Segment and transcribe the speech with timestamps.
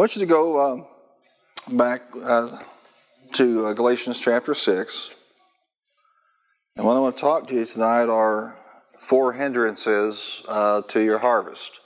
[0.00, 0.84] I want you to go uh,
[1.72, 2.56] back uh,
[3.32, 5.14] to uh, Galatians chapter 6.
[6.74, 8.56] And what I want to talk to you tonight are
[8.98, 11.80] four hindrances uh, to your harvest.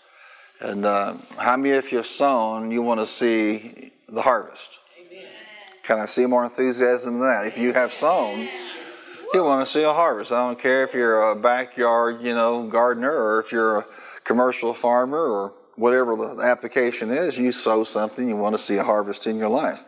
[0.60, 4.78] And uh, how many of you have sown, you want to see the harvest?
[4.96, 5.26] Amen.
[5.82, 7.48] Can I see more enthusiasm than that?
[7.48, 8.48] If you have sown,
[9.34, 10.30] you want to see a harvest.
[10.30, 13.86] I don't care if you're a backyard, you know, gardener or if you're a
[14.22, 18.84] commercial farmer or whatever the application is, you sow something, you want to see a
[18.84, 19.84] harvest in your life.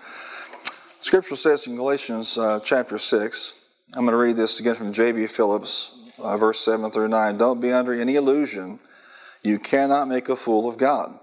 [1.01, 5.27] Scripture says in Galatians uh, chapter 6, I'm going to read this again from J.B.
[5.27, 7.39] Phillips, uh, verse 7 through 9.
[7.39, 8.81] Don't be under any illusion.
[9.43, 11.19] You cannot make a fool of God.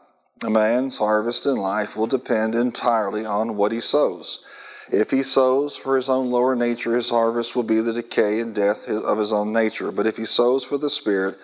[0.46, 4.46] A man's harvest in life will depend entirely on what he sows.
[4.92, 8.54] If he sows for his own lower nature, his harvest will be the decay and
[8.54, 9.92] death of his own nature.
[9.92, 11.38] But if he sows for the Spirit,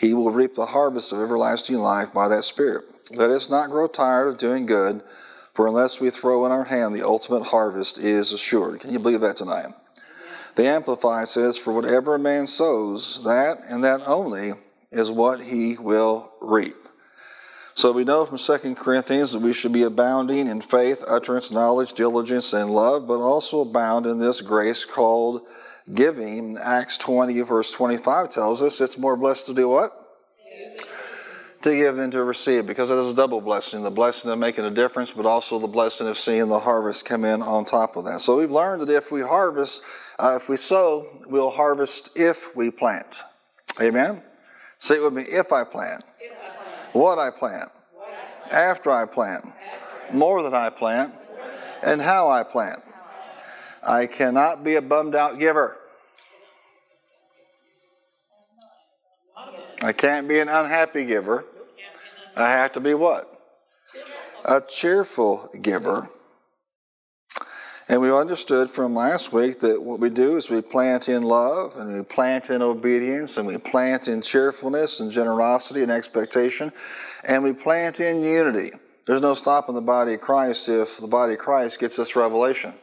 [0.00, 2.84] he will reap the harvest of everlasting life by that Spirit.
[3.14, 5.02] Let us not grow tired of doing good,
[5.52, 8.80] for unless we throw in our hand, the ultimate harvest is assured.
[8.80, 9.66] Can you believe that tonight?
[10.54, 14.52] The Amplified says, For whatever a man sows, that and that only
[14.90, 16.76] is what he will reap.
[17.74, 21.92] So we know from 2 Corinthians that we should be abounding in faith, utterance, knowledge,
[21.92, 25.42] diligence, and love, but also abound in this grace called
[25.94, 29.96] giving, Acts 20, verse 25 tells us it's more blessed to do what?
[31.62, 34.64] To give than to receive, because it is a double blessing the blessing of making
[34.64, 38.06] a difference, but also the blessing of seeing the harvest come in on top of
[38.06, 38.20] that.
[38.20, 39.82] So we've learned that if we harvest,
[40.18, 43.22] uh, if we sow, we'll harvest if we plant.
[43.80, 44.22] Amen?
[44.78, 46.94] Say it with me if I plant, if I plant.
[46.94, 47.70] What, I plant.
[48.50, 49.44] after I plant,
[50.14, 51.14] more than I plant,
[51.82, 52.80] and how I plant.
[53.82, 55.76] I cannot be a bummed out giver.
[59.82, 61.44] I can't be an unhappy giver.
[62.36, 63.26] I have to be what?
[64.44, 66.08] A cheerful giver.
[67.88, 71.76] And we understood from last week that what we do is we plant in love
[71.76, 76.70] and we plant in obedience and we plant in cheerfulness and generosity and expectation
[77.24, 78.70] and we plant in unity.
[79.06, 82.74] There's no stopping the body of Christ if the body of Christ gets this revelation.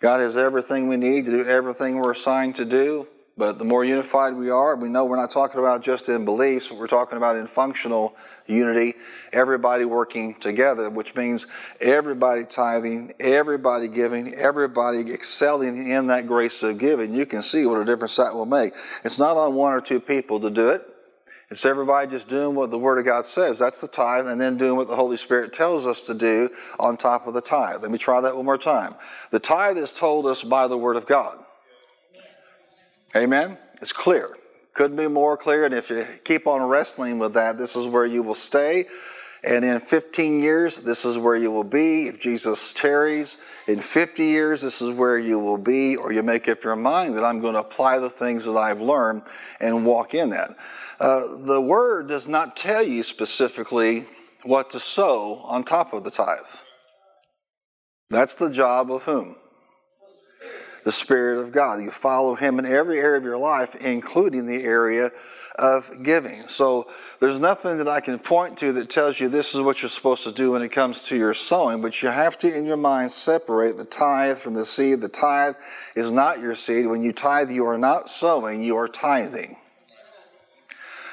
[0.00, 3.06] God has everything we need to do everything we're assigned to do.
[3.36, 6.70] But the more unified we are, we know we're not talking about just in beliefs,
[6.70, 8.14] we're talking about in functional
[8.46, 8.94] unity,
[9.32, 11.48] everybody working together, which means
[11.80, 17.12] everybody tithing, everybody giving, everybody excelling in that grace of giving.
[17.12, 18.72] You can see what a difference that will make.
[19.02, 20.86] It's not on one or two people to do it.
[21.50, 23.58] It's everybody just doing what the Word of God says.
[23.58, 26.96] That's the tithe, and then doing what the Holy Spirit tells us to do on
[26.96, 27.82] top of the tithe.
[27.82, 28.94] Let me try that one more time.
[29.30, 31.43] The tithe is told us by the Word of God.
[33.16, 33.56] Amen?
[33.80, 34.36] It's clear.
[34.72, 35.64] Couldn't be more clear.
[35.64, 38.86] And if you keep on wrestling with that, this is where you will stay.
[39.44, 42.08] And in 15 years, this is where you will be.
[42.08, 43.38] If Jesus tarries,
[43.68, 45.96] in 50 years, this is where you will be.
[45.96, 48.80] Or you make up your mind that I'm going to apply the things that I've
[48.80, 49.22] learned
[49.60, 50.56] and walk in that.
[50.98, 54.06] Uh, the word does not tell you specifically
[54.44, 56.40] what to sow on top of the tithe.
[58.10, 59.36] That's the job of whom?
[60.84, 61.80] The Spirit of God.
[61.80, 65.10] You follow Him in every area of your life, including the area
[65.56, 66.46] of giving.
[66.48, 66.88] So
[67.20, 70.24] there's nothing that I can point to that tells you this is what you're supposed
[70.24, 73.12] to do when it comes to your sowing, but you have to, in your mind,
[73.12, 75.00] separate the tithe from the seed.
[75.00, 75.54] The tithe
[75.94, 76.86] is not your seed.
[76.86, 79.56] When you tithe, you are not sowing, you are tithing.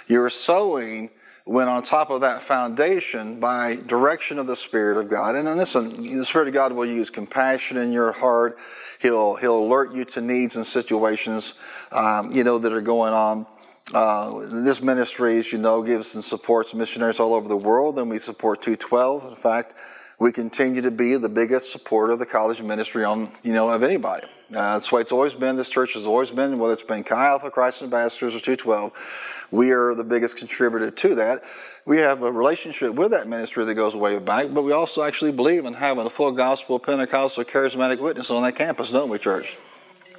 [0.08, 1.12] You're sowing
[1.46, 5.36] when on top of that foundation by direction of the Spirit of God.
[5.36, 8.58] And listen, the Spirit of God will use compassion in your heart.
[9.02, 11.60] He'll, he'll alert you to needs and situations,
[11.92, 13.48] um, you know, that are going on.
[13.94, 18.10] Uh, this ministry, as you know, gives and supports missionaries all over the world, and
[18.10, 19.26] we support 212.
[19.26, 19.76] In fact,
[20.20, 23.82] we continue to be the biggest supporter of the college ministry on, you know, of
[23.82, 24.28] anybody.
[24.52, 25.56] Uh, that's the way it's always been.
[25.56, 29.72] This church has always been, whether it's been Chi Alpha, Christ Ambassadors, or 212, we
[29.72, 31.44] are the biggest contributor to that.
[31.86, 35.32] We have a relationship with that ministry that goes way back, but we also actually
[35.32, 39.58] believe in having a full gospel Pentecostal charismatic witness on that campus, don't we, church?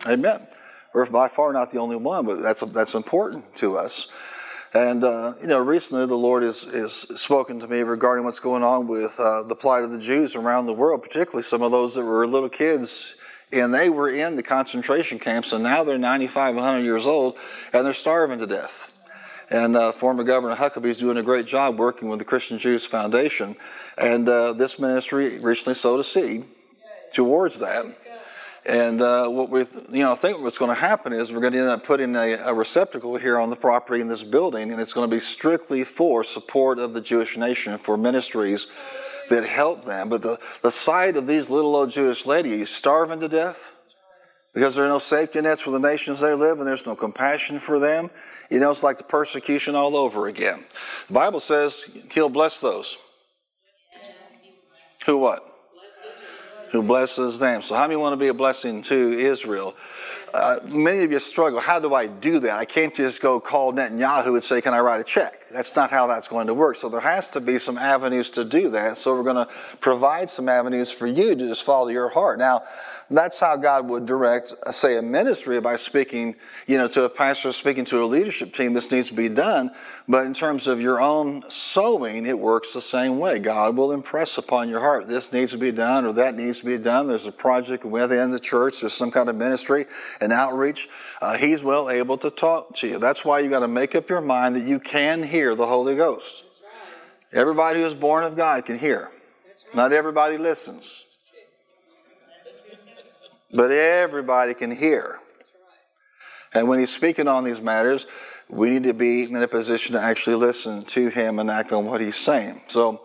[0.09, 0.47] Amen.
[0.95, 4.11] We're by far not the only one, but that's that's important to us.
[4.75, 8.63] And uh, you know, recently the Lord has is spoken to me regarding what's going
[8.63, 11.95] on with uh, the plight of the Jews around the world, particularly some of those
[11.95, 13.17] that were little kids
[13.53, 17.37] and they were in the concentration camps, and now they're 95, 100 years old,
[17.73, 18.93] and they're starving to death.
[19.51, 22.87] And uh, former Governor Huckabee is doing a great job working with the Christian Jews
[22.87, 23.55] Foundation.
[23.99, 26.45] And uh, this ministry recently sowed a seed
[27.13, 27.85] towards that.
[28.65, 29.61] And uh, what we,
[29.91, 32.15] you know, I think what's going to happen is we're going to end up putting
[32.15, 35.19] a, a, receptacle here on the property in this building, and it's going to be
[35.19, 38.71] strictly for support of the Jewish nation for ministries
[39.31, 40.09] that help them.
[40.09, 43.75] But the, the sight of these little old Jewish ladies starving to death
[44.55, 47.59] because there are no safety nets for the nations they live and there's no compassion
[47.59, 48.11] for them.
[48.51, 50.65] You know, it's like the persecution all over again.
[51.09, 52.99] The Bible says he'll bless those.
[55.07, 55.49] Who what?
[56.73, 57.63] Who blesses them.
[57.63, 59.75] So how many want to be a blessing to Israel?
[60.35, 61.61] Uh, many of you struggle.
[61.61, 62.59] How do I do that?
[62.59, 65.47] I can't just go call Netanyahu and say, Can I write a check?
[65.51, 66.77] That's not how that's going to work.
[66.77, 68.97] So there has to be some avenues to do that.
[68.97, 72.39] So we're going to provide some avenues for you to just follow your heart.
[72.39, 72.63] Now,
[73.17, 76.35] that's how God would direct, say, a ministry by speaking,
[76.67, 78.75] you know, to a pastor, speaking to a leadership team.
[78.75, 79.71] This needs to be done.
[80.09, 83.39] But in terms of your own sowing, it works the same way.
[83.39, 86.67] God will impress upon your heart, this needs to be done or that needs to
[86.67, 87.09] be done.
[87.09, 89.87] There's a project within the church, there's some kind of ministry
[90.21, 90.89] and outreach.
[91.21, 92.99] Uh, he's well able to talk to you.
[92.99, 95.97] That's why you got to make up your mind that you can hear the Holy
[95.97, 96.45] Ghost.
[97.33, 99.11] Everybody who is born of God can hear.
[99.75, 101.07] Not everybody listens
[103.53, 105.19] but everybody can hear.
[106.55, 108.07] And when he's speaking on these matters,
[108.49, 111.87] we need to be in a position to actually listen to him and act on
[111.87, 112.61] what he's saying.
[112.69, 113.03] So,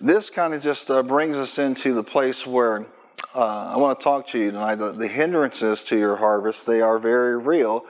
[0.00, 2.86] this kind of just uh, brings us into the place where
[3.34, 4.76] uh, I want to talk to you tonight.
[4.76, 7.86] The, the hindrances to your harvest, they are very real,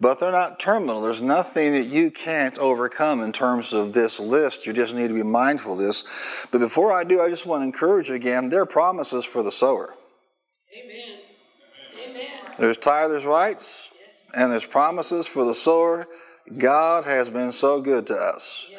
[0.00, 1.00] but they're not terminal.
[1.00, 4.66] There's nothing that you can't overcome in terms of this list.
[4.66, 6.46] You just need to be mindful of this.
[6.50, 9.42] But before I do, I just want to encourage you again there are promises for
[9.42, 9.94] the sower.
[12.58, 13.92] There's tithers' rights,
[14.34, 16.06] and there's promises for the sower.
[16.58, 18.70] God has been so good to us.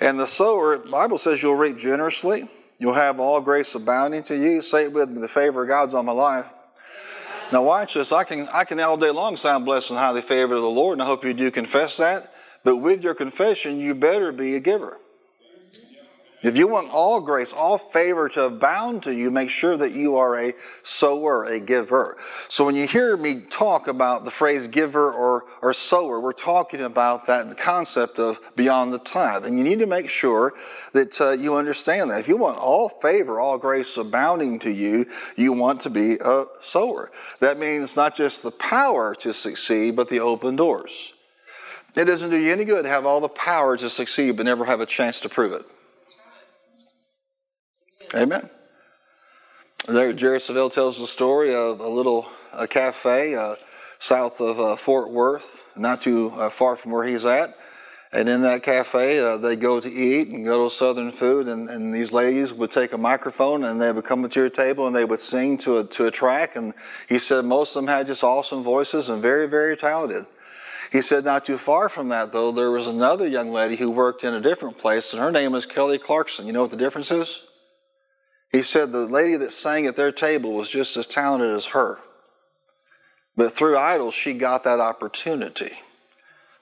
[0.00, 2.48] And the sower, the Bible says you'll reap generously.
[2.78, 4.62] You'll have all grace abounding to you.
[4.62, 6.50] Say it with me, the favor of God's on my life.
[7.52, 8.12] Now watch this.
[8.12, 10.94] I can I can all day long sound blessed and highly favored of the Lord,
[10.94, 12.32] and I hope you do confess that.
[12.62, 14.98] But with your confession, you better be a giver.
[16.42, 20.16] If you want all grace, all favor to abound to you, make sure that you
[20.16, 22.16] are a sower, a giver.
[22.48, 26.80] So when you hear me talk about the phrase giver or, or sower, we're talking
[26.80, 29.44] about that concept of beyond the tithe.
[29.44, 30.54] And you need to make sure
[30.94, 32.20] that uh, you understand that.
[32.20, 35.04] If you want all favor, all grace abounding to you,
[35.36, 37.10] you want to be a sower.
[37.40, 41.12] That means not just the power to succeed, but the open doors.
[41.96, 44.64] It doesn't do you any good to have all the power to succeed, but never
[44.64, 45.66] have a chance to prove it.
[48.14, 48.50] Amen.
[49.86, 53.54] There, Jerry Savelle tells the story of a little a cafe uh,
[53.98, 57.56] south of uh, Fort Worth, not too uh, far from where he's at.
[58.12, 61.46] And in that cafe, uh, they go to eat and go to Southern food.
[61.46, 64.88] And, and, these ladies would take a microphone and they would come to your table
[64.88, 66.56] and they would sing to a, to a track.
[66.56, 66.74] And
[67.08, 70.26] he said most of them had just awesome voices and very, very talented.
[70.90, 74.24] He said, not too far from that, though, there was another young lady who worked
[74.24, 76.48] in a different place, and her name was Kelly Clarkson.
[76.48, 77.44] You know what the difference is?
[78.50, 81.98] He said the lady that sang at their table was just as talented as her.
[83.36, 85.72] But through idols, she got that opportunity.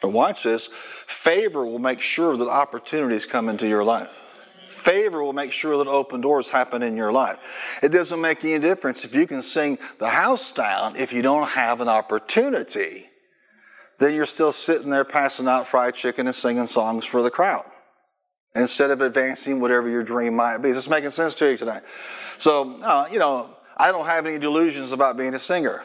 [0.02, 0.68] And watch this
[1.06, 4.20] favor will make sure that opportunities come into your life.
[4.68, 7.78] Favor will make sure that open doors happen in your life.
[7.82, 11.48] It doesn't make any difference if you can sing the house down if you don't
[11.48, 13.06] have an opportunity.
[13.98, 17.64] Then you're still sitting there passing out fried chicken and singing songs for the crowd
[18.58, 20.70] instead of advancing whatever your dream might be.
[20.70, 21.82] Is this making sense to you tonight?
[22.38, 25.84] So, uh, you know, I don't have any delusions about being a singer.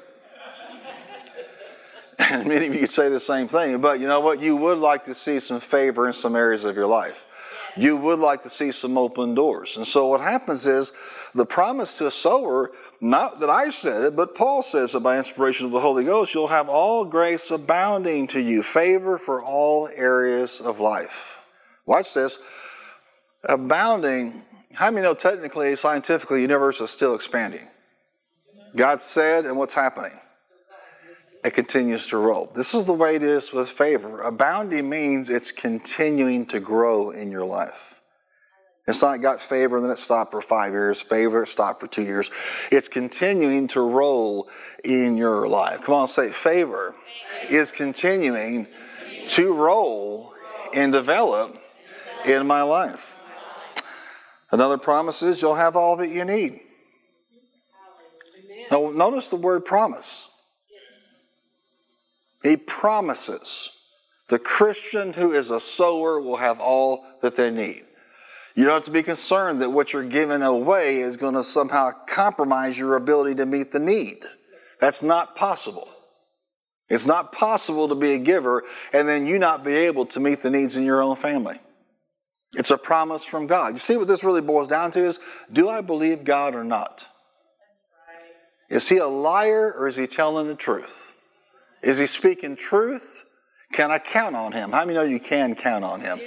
[2.19, 4.41] and many of you could say the same thing, but you know what?
[4.41, 7.25] You would like to see some favor in some areas of your life.
[7.75, 9.77] You would like to see some open doors.
[9.77, 10.91] And so what happens is
[11.33, 12.71] the promise to a sower,
[13.01, 16.35] not that I said it, but Paul says it by inspiration of the Holy Ghost,
[16.35, 21.39] you'll have all grace abounding to you, favor for all areas of life.
[21.87, 22.39] Watch this
[23.43, 24.43] abounding.
[24.73, 27.67] How many know technically, scientifically, the universe is still expanding?
[28.75, 30.19] God said, and what's happening?
[31.45, 32.49] It continues to roll.
[32.55, 34.21] This is the way it is with favor.
[34.21, 38.01] Abounding means it's continuing to grow in your life.
[38.87, 41.87] It's not got favor and then it stopped for five years, favor, it stopped for
[41.87, 42.29] two years.
[42.71, 44.49] It's continuing to roll
[44.83, 45.83] in your life.
[45.83, 46.95] Come on, say favor
[47.49, 48.67] is continuing
[49.29, 50.33] to roll
[50.73, 51.57] and develop
[52.25, 53.12] in my life.
[54.53, 56.59] Another promise is you'll have all that you need.
[58.69, 60.29] Now, notice the word promise.
[62.43, 63.71] He promises
[64.29, 67.81] the Christian who is a sower will have all that they need.
[68.53, 71.89] You don't have to be concerned that what you're giving away is going to somehow
[72.07, 74.19] compromise your ability to meet the need.
[74.79, 75.89] That's not possible.
[76.91, 80.43] It's not possible to be a giver and then you not be able to meet
[80.43, 81.59] the needs in your own family.
[82.53, 83.73] It's a promise from God.
[83.73, 85.19] You see what this really boils down to is
[85.51, 87.07] do I believe God or not?
[88.69, 91.17] Is he a liar or is he telling the truth?
[91.81, 93.25] Is he speaking truth?
[93.71, 94.71] Can I count on him?
[94.71, 96.19] How many know you can count on him?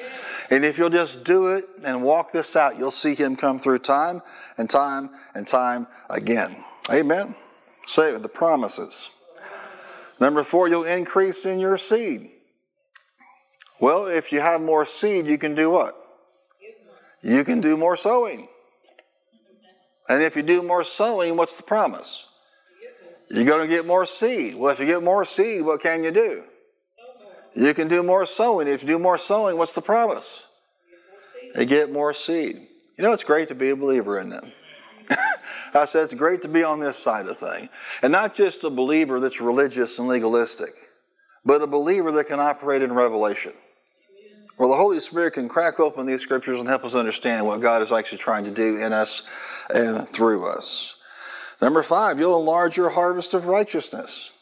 [0.50, 3.78] And if you'll just do it and walk this out, you'll see him come through
[3.80, 4.23] time
[4.59, 6.54] and time and time again.
[6.90, 7.35] Amen.
[7.87, 9.11] Say it, the promises.
[10.21, 12.30] Number four, you'll increase in your seed.
[13.80, 16.05] Well, if you have more seed, you can do what?
[17.26, 18.47] You can do more sowing.
[20.09, 22.25] And if you do more sowing, what's the promise?
[23.28, 24.54] You're going to get more seed.
[24.54, 26.45] Well, if you get more seed, what can you do?
[27.56, 28.68] You can do more sowing.
[28.68, 30.47] If you do more sowing, what's the promise?
[31.56, 32.64] You get more seed.
[32.97, 34.52] You know, it's great to be a believer in them.
[35.75, 37.68] I said it's great to be on this side of thing.
[38.02, 40.71] And not just a believer that's religious and legalistic,
[41.45, 43.52] but a believer that can operate in revelation.
[44.56, 47.82] Where the Holy Spirit can crack open these scriptures and help us understand what God
[47.82, 49.28] is actually trying to do in us
[49.68, 51.00] and through us.
[51.60, 54.32] Number five, you'll enlarge your harvest of righteousness.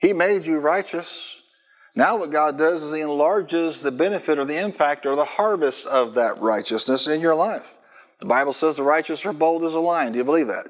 [0.00, 1.40] He made you righteous.
[1.96, 5.86] Now, what God does is He enlarges the benefit or the impact or the harvest
[5.86, 7.78] of that righteousness in your life.
[8.18, 10.12] The Bible says the righteous are bold as a lion.
[10.12, 10.66] Do you believe that?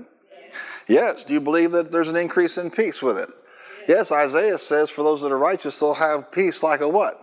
[0.46, 0.60] Yes.
[0.88, 1.24] yes.
[1.24, 3.28] Do you believe that there's an increase in peace with it?
[3.80, 4.10] Yes.
[4.10, 7.20] yes, Isaiah says for those that are righteous, they'll have peace like a what?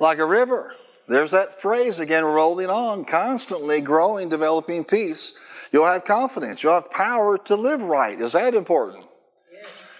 [0.00, 0.74] Like a river.
[1.06, 5.38] There's that phrase again, rolling on, constantly growing, developing peace.
[5.72, 6.62] You'll have confidence.
[6.62, 8.18] You'll have power to live right.
[8.20, 9.04] Is that important?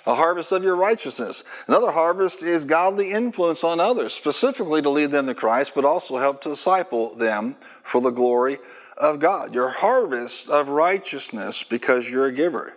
[0.06, 1.44] a harvest of your righteousness.
[1.66, 6.18] Another harvest is godly influence on others, specifically to lead them to Christ, but also
[6.18, 8.58] help to disciple them for the glory
[8.99, 9.54] of God.
[9.54, 12.76] Your harvest of righteousness because you're a giver.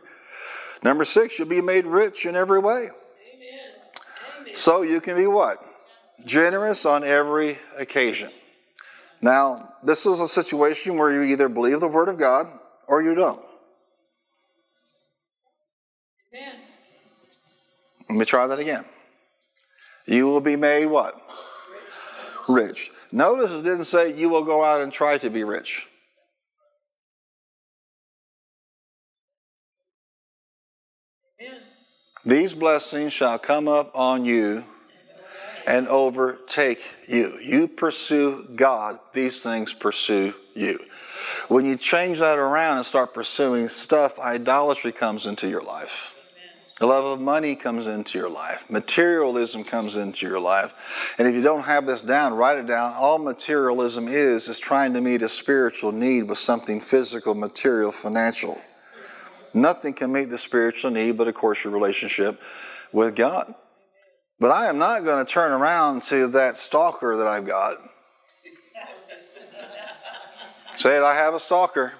[0.84, 2.90] Number six, you'll be made rich in every way.
[3.34, 4.56] Amen.
[4.56, 5.64] So you can be what?
[6.26, 8.32] Generous on every occasion.
[9.22, 12.48] Now, this is a situation where you either believe the Word of God
[12.88, 13.42] or you don't.
[16.34, 16.56] Amen.
[18.10, 18.86] Let me try that again.
[20.06, 21.16] You will be made what?
[22.48, 22.90] Rich.
[22.90, 22.92] rich.
[23.12, 25.88] Notice it didn't say you will go out and try to be rich.
[32.26, 34.66] These blessings shall come up on you
[35.68, 37.38] and overtake you.
[37.44, 40.80] You pursue God, these things pursue you.
[41.50, 46.16] When you change that around and start pursuing stuff, idolatry comes into your life.
[46.80, 48.70] The love of money comes into your life.
[48.70, 51.16] Materialism comes into your life.
[51.18, 52.94] And if you don't have this down, write it down.
[52.94, 58.62] All materialism is, is trying to meet a spiritual need with something physical, material, financial.
[59.56, 62.40] Nothing can meet the spiritual need but, of course, your relationship
[62.94, 63.56] with God.
[64.40, 67.78] But I am not going to turn around to that stalker that I've got.
[70.76, 71.94] Say it, I have a stalker.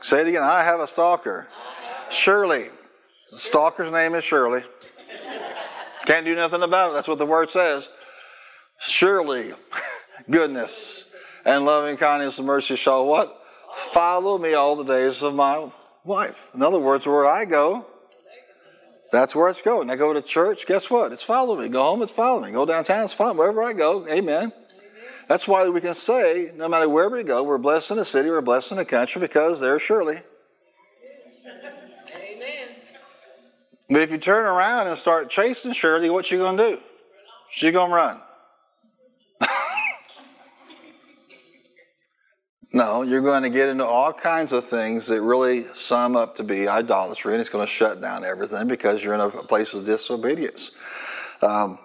[0.00, 1.46] Say it again, I have a stalker.
[2.10, 2.68] Shirley.
[3.30, 4.64] The stalker's name is Shirley.
[6.06, 6.94] Can't do nothing about it.
[6.94, 7.88] That's what the word says.
[8.80, 9.52] Surely,
[10.30, 13.40] goodness and loving kindness and mercy shall what?
[13.74, 15.70] Follow me all the days of my
[16.04, 16.50] life.
[16.54, 17.86] In other words, where I go,
[19.10, 19.90] that's where it's going.
[19.90, 21.12] I go to church, guess what?
[21.12, 21.68] It's following me.
[21.68, 22.52] Go home, it's following me.
[22.52, 23.38] Go downtown, it's follow me.
[23.40, 24.52] Wherever I go, amen.
[25.28, 28.30] That's why we can say, no matter where we go, we're blessed in the city,
[28.30, 30.18] we're blessed in the country, because there's surely
[32.16, 32.68] Amen.
[33.88, 36.78] But if you turn around and start chasing Shirley, what you gonna do?
[37.50, 38.20] She gonna run.
[42.72, 46.44] No, you're going to get into all kinds of things that really sum up to
[46.44, 49.84] be idolatry, and it's going to shut down everything because you're in a place of
[49.84, 50.70] disobedience.
[51.42, 51.78] Um,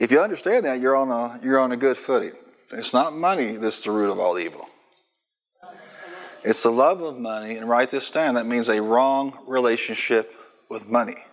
[0.00, 2.32] if you understand that, you're on a you're on a good footing.
[2.72, 4.66] It's not money that's the root of all evil.
[6.42, 8.34] It's the love of money, and write this down.
[8.34, 10.34] That means a wrong relationship
[10.68, 11.24] with money.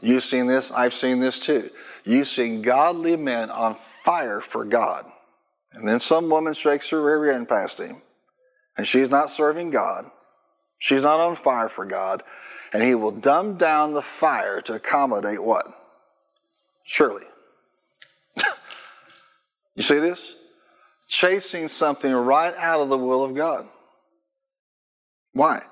[0.00, 1.68] You've seen this, I've seen this too.
[2.04, 5.04] You've seen godly men on fire for God.
[5.78, 8.02] And then some woman shakes her rear end past him,
[8.76, 10.10] and she's not serving God.
[10.78, 12.22] She's not on fire for God.
[12.72, 15.66] And he will dumb down the fire to accommodate what?
[16.84, 17.24] Surely.
[19.74, 20.34] you see this?
[21.08, 23.66] Chasing something right out of the will of God.
[25.32, 25.62] Why?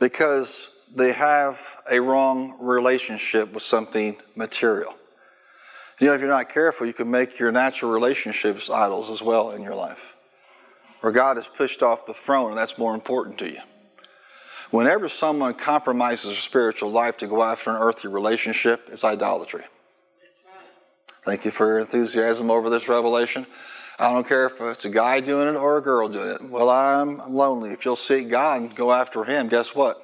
[0.00, 4.94] Because they have a wrong relationship with something material.
[6.02, 9.52] You know, if you're not careful, you can make your natural relationships idols as well
[9.52, 10.16] in your life.
[11.00, 13.60] Where God is pushed off the throne, and that's more important to you.
[14.72, 19.60] Whenever someone compromises their spiritual life to go after an earthly relationship, it's idolatry.
[19.60, 20.64] Right.
[21.22, 23.46] Thank you for your enthusiasm over this revelation.
[24.00, 26.42] I don't care if it's a guy doing it or a girl doing it.
[26.42, 27.70] Well, I'm lonely.
[27.70, 30.02] If you'll seek God and go after Him, guess what?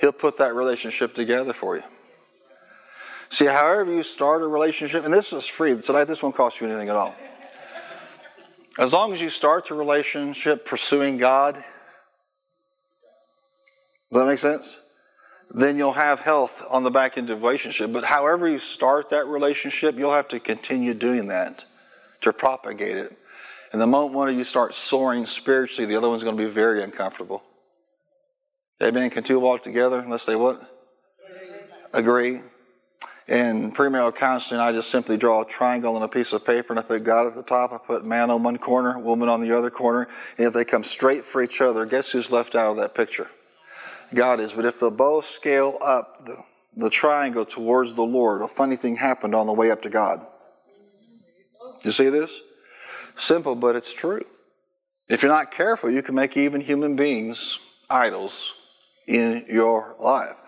[0.00, 1.82] He'll put that relationship together for you.
[3.28, 5.76] See, however you start a relationship, and this is free.
[5.76, 7.14] Tonight, this won't cost you anything at all.
[8.78, 11.64] As long as you start the relationship pursuing God, does
[14.22, 14.82] that make sense?
[15.50, 17.92] Then you'll have health on the back end of the relationship.
[17.92, 21.64] But however you start that relationship, you'll have to continue doing that
[22.20, 23.16] to propagate it.
[23.72, 26.50] And the moment one of you starts soaring spiritually, the other one's going to be
[26.50, 27.42] very uncomfortable.
[28.82, 29.10] Amen.
[29.10, 30.60] Can two walk together unless they what?
[31.94, 32.32] Agree.
[32.32, 32.40] Agree.
[33.28, 36.78] In premarital counseling, I just simply draw a triangle on a piece of paper and
[36.78, 37.72] I put God at the top.
[37.72, 40.08] I put man on one corner, woman on the other corner.
[40.38, 43.28] And if they come straight for each other, guess who's left out of that picture?
[44.14, 44.52] God is.
[44.52, 46.36] But if they both scale up the,
[46.76, 50.24] the triangle towards the Lord, a funny thing happened on the way up to God.
[51.84, 52.40] You see this?
[53.16, 54.22] Simple, but it's true.
[55.08, 57.58] If you're not careful, you can make even human beings
[57.90, 58.54] idols
[59.06, 60.40] in your life.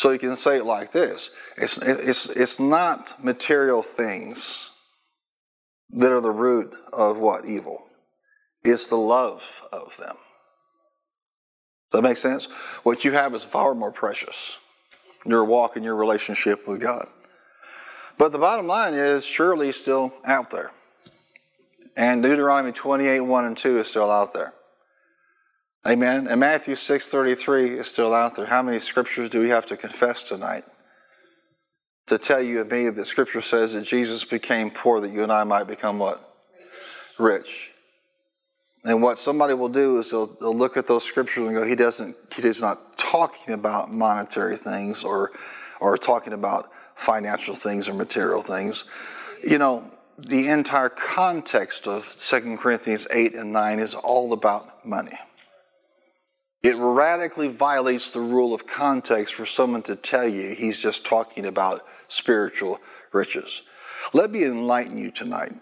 [0.00, 4.70] So you can say it like this it's, it's, it's not material things
[5.90, 7.44] that are the root of what?
[7.44, 7.84] Evil.
[8.64, 10.16] It's the love of them.
[11.90, 12.46] Does that make sense?
[12.82, 14.56] What you have is far more precious.
[15.26, 17.06] Your walk and your relationship with God.
[18.16, 20.70] But the bottom line is, surely still out there.
[21.94, 24.54] And Deuteronomy 28 1 and 2 is still out there.
[25.86, 26.26] Amen.
[26.26, 28.46] And Matthew 6:33 is still out there.
[28.46, 30.64] How many scriptures do we have to confess tonight?
[32.08, 35.32] To tell you and me that scripture says that Jesus became poor that you and
[35.32, 36.26] I might become what?
[37.18, 37.70] Rich.
[38.84, 41.74] And what somebody will do is they'll, they'll look at those scriptures and go, he
[41.74, 45.32] doesn't, he is not talking about monetary things or,
[45.80, 48.84] or talking about financial things or material things.
[49.46, 55.18] You know, the entire context of 2 Corinthians 8 and 9 is all about money.
[56.62, 61.46] It radically violates the rule of context for someone to tell you he's just talking
[61.46, 62.78] about spiritual
[63.12, 63.62] riches.
[64.12, 65.52] Let me enlighten you tonight.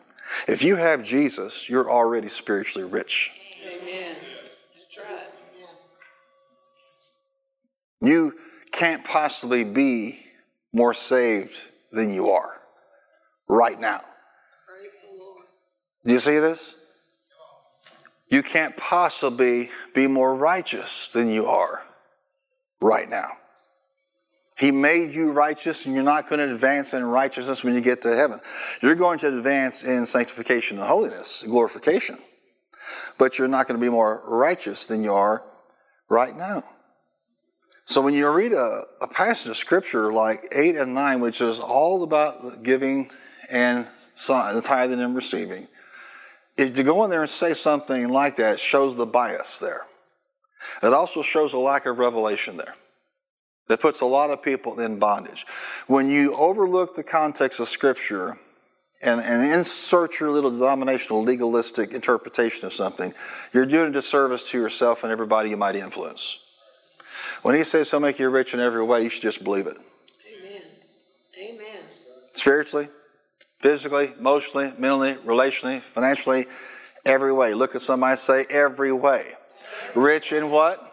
[0.47, 3.31] If you have Jesus, you're already spiritually rich.
[3.65, 4.17] Amen.
[4.77, 5.29] That's right.
[8.01, 8.35] You
[8.73, 10.21] can't possibly be
[10.73, 11.57] more saved
[11.93, 12.61] than you are
[13.49, 14.01] right now.
[14.67, 15.45] Praise the Lord.
[16.05, 16.78] Do you see this?
[18.31, 21.83] You can't possibly be more righteous than you are
[22.81, 23.33] right now.
[24.59, 28.03] He made you righteous, and you're not going to advance in righteousness when you get
[28.03, 28.41] to heaven.
[28.83, 32.19] You're going to advance in sanctification and holiness, glorification.
[33.19, 35.45] But you're not going to be more righteous than you are
[36.09, 36.65] right now.
[37.85, 41.61] So when you read a, a passage of scripture like 8 and 9, which is
[41.61, 43.11] all about giving
[43.51, 43.87] and
[44.27, 45.69] the tithing and receiving,
[46.59, 49.87] if to go in there and say something like that shows the bias there.
[50.83, 52.75] It also shows a lack of revelation there.
[53.69, 55.47] That puts a lot of people in bondage.
[55.87, 58.39] When you overlook the context of Scripture
[59.03, 63.15] and, and insert your little denominational legalistic interpretation of something,
[63.53, 66.41] you're doing a disservice to yourself and everybody you might influence.
[67.43, 69.77] When he says he'll make you rich in every way, you should just believe it.
[70.27, 70.63] Amen.
[71.39, 71.83] Amen.
[72.33, 72.89] Spiritually,
[73.61, 76.47] physically, emotionally, mentally, relationally, financially,
[77.05, 77.55] every way.
[77.55, 79.33] Look at somebody say, every way.
[79.95, 80.85] Rich in what?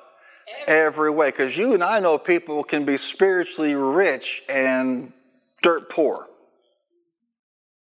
[0.67, 1.27] Every way.
[1.27, 5.11] Because you and I know people can be spiritually rich and
[5.61, 6.27] dirt poor.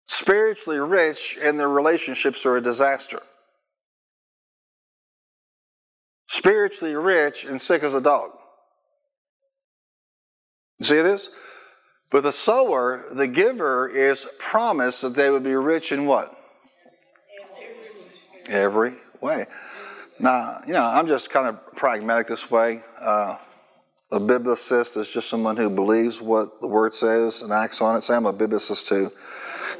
[0.08, 3.20] Spiritually rich and their relationships are a disaster.
[6.28, 8.30] Spiritually rich and sick as a dog.
[10.82, 11.30] See this?
[12.10, 16.36] But the sower, the giver, is promised that they would be rich in what?
[18.48, 19.46] Every way.
[20.18, 22.80] Now, you know, I'm just kind of pragmatic this way.
[23.00, 23.36] Uh,
[24.12, 28.02] a biblicist is just someone who believes what the word says and acts on it.
[28.02, 29.10] Say, I'm a biblicist too.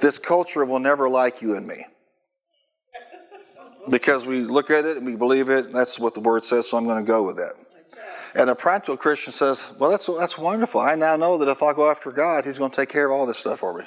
[0.00, 1.86] This culture will never like you and me.
[3.88, 6.76] Because we look at it and we believe it, that's what the word says, so
[6.76, 7.54] I'm going to go with that.
[8.36, 10.80] And a practical Christian says, Well, that's, that's wonderful.
[10.80, 13.12] I now know that if I go after God, He's going to take care of
[13.12, 13.84] all this stuff for me.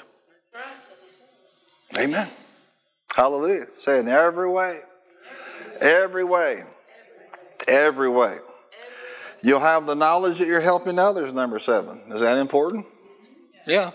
[0.52, 2.04] Right.
[2.04, 2.28] Amen.
[3.14, 3.66] Hallelujah.
[3.72, 4.80] Say in every way.
[5.80, 6.64] Every way.
[7.68, 8.38] Every way.
[9.42, 12.00] You'll have the knowledge that you're helping others, number seven.
[12.08, 12.86] Is that important?
[13.66, 13.92] Yeah.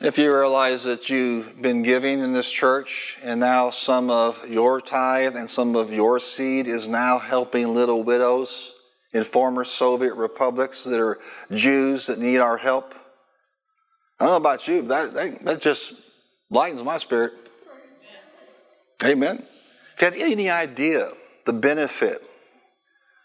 [0.00, 4.80] If you realize that you've been giving in this church and now some of your
[4.80, 8.72] tithe and some of your seed is now helping little widows
[9.12, 11.18] in former Soviet republics that are
[11.52, 12.94] Jews that need our help.
[14.18, 15.94] I don't know about you, but that, that, that just
[16.50, 17.32] lightens my spirit.
[19.04, 19.44] Amen.
[19.96, 21.10] If you had any idea
[21.46, 22.22] the benefit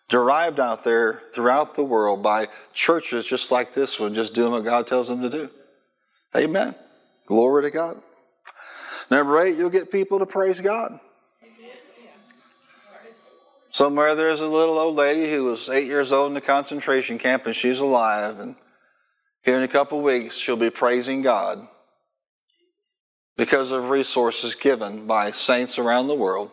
[0.07, 4.63] derived out there throughout the world by churches just like this one, just doing what
[4.63, 5.49] God tells them to do.
[6.35, 6.75] Amen.
[7.25, 8.01] Glory to God.
[9.09, 10.99] Number eight, you'll get people to praise God.
[13.75, 17.45] Somewhere there's a little old lady who was eight years old in a concentration camp
[17.45, 18.39] and she's alive.
[18.39, 18.55] And
[19.43, 21.67] here in a couple weeks, she'll be praising God
[23.35, 26.51] because of resources given by saints around the world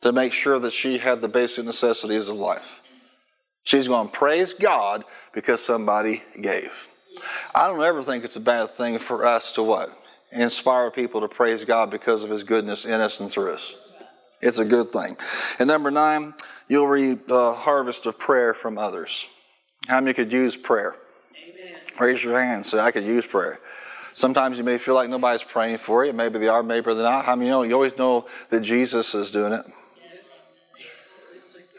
[0.00, 2.80] to make sure that she had the basic necessities of life.
[3.64, 6.88] She's going to praise God because somebody gave.
[7.54, 9.94] I don't ever think it's a bad thing for us to what?
[10.32, 13.76] Inspire people to praise God because of His goodness in us and through us.
[14.40, 15.16] It's a good thing.
[15.58, 16.34] And number nine,
[16.68, 19.28] you'll reap a harvest of prayer from others.
[19.86, 20.96] How many could use prayer?
[21.36, 21.76] Amen.
[22.00, 22.66] Raise your hand.
[22.66, 23.60] Say, I could use prayer.
[24.14, 26.12] Sometimes you may feel like nobody's praying for you.
[26.12, 27.24] Maybe they are, maybe they're not.
[27.24, 27.62] How many you know?
[27.62, 29.66] You always know that Jesus is doing it.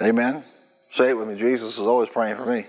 [0.01, 0.43] Amen.
[0.91, 1.35] Say it with me.
[1.35, 2.65] Jesus is always praying for me.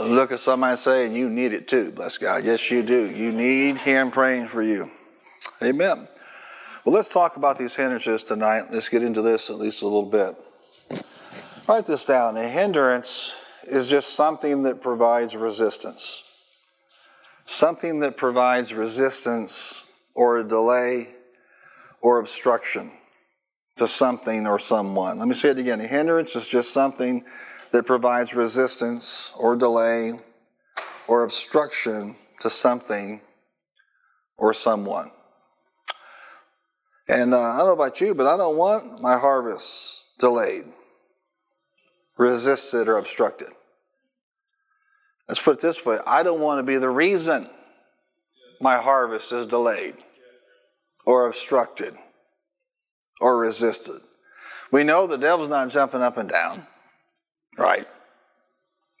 [0.00, 1.92] Look at somebody saying you need it too.
[1.92, 2.44] Bless God.
[2.44, 3.10] Yes, you do.
[3.10, 4.88] You need Him praying for you.
[5.62, 6.08] Amen.
[6.84, 8.66] Well, let's talk about these hindrances tonight.
[8.70, 10.34] Let's get into this at least a little bit.
[11.68, 12.36] Write this down.
[12.36, 16.24] A hindrance is just something that provides resistance.
[17.46, 21.06] Something that provides resistance or a delay
[22.00, 22.90] or obstruction
[23.76, 25.18] to something or someone.
[25.18, 25.80] Let me say it again.
[25.80, 27.24] A hindrance is just something
[27.70, 30.12] that provides resistance or delay
[31.06, 33.20] or obstruction to something
[34.36, 35.10] or someone.
[37.08, 40.64] And uh, I don't know about you, but I don't want my harvest delayed,
[42.22, 43.48] resisted, or obstructed.
[45.28, 47.48] Let's put it this way I don't want to be the reason
[48.60, 49.94] my harvest is delayed
[51.04, 51.94] or obstructed
[53.20, 54.00] or resisted.
[54.70, 56.66] We know the devil's not jumping up and down,
[57.58, 57.86] right?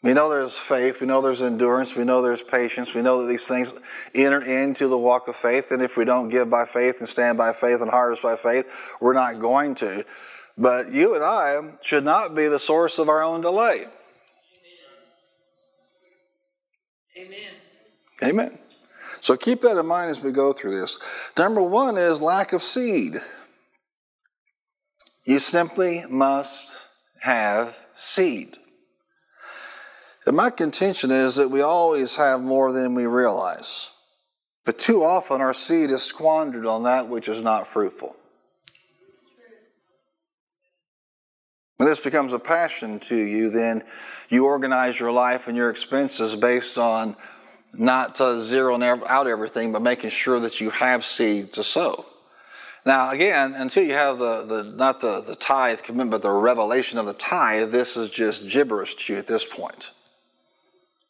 [0.02, 1.00] We know there's faith.
[1.00, 1.96] We know there's endurance.
[1.96, 2.92] We know there's patience.
[2.92, 3.72] We know that these things
[4.14, 5.70] enter into the walk of faith.
[5.70, 8.96] And if we don't give by faith and stand by faith and harvest by faith,
[9.00, 10.04] we're not going to.
[10.62, 13.84] But you and I should not be the source of our own delay.
[17.18, 17.50] Amen.
[18.22, 18.58] Amen.
[19.20, 21.00] So keep that in mind as we go through this.
[21.36, 23.14] Number one is lack of seed.
[25.24, 26.86] You simply must
[27.22, 28.56] have seed.
[30.26, 33.90] And my contention is that we always have more than we realize.
[34.64, 38.14] But too often our seed is squandered on that which is not fruitful.
[41.82, 43.82] When this becomes a passion to you, then
[44.28, 47.16] you organize your life and your expenses based on
[47.76, 52.06] not zeroing out everything, but making sure that you have seed to sow.
[52.86, 57.00] Now, again, until you have the, the not the, the tithe commitment, but the revelation
[57.00, 59.90] of the tithe, this is just gibberish to you at this point.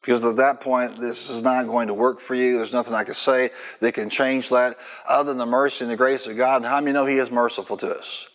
[0.00, 2.56] Because at that point, this is not going to work for you.
[2.56, 5.98] There's nothing I can say that can change that other than the mercy and the
[5.98, 6.62] grace of God.
[6.62, 8.30] And how many know He is merciful to us?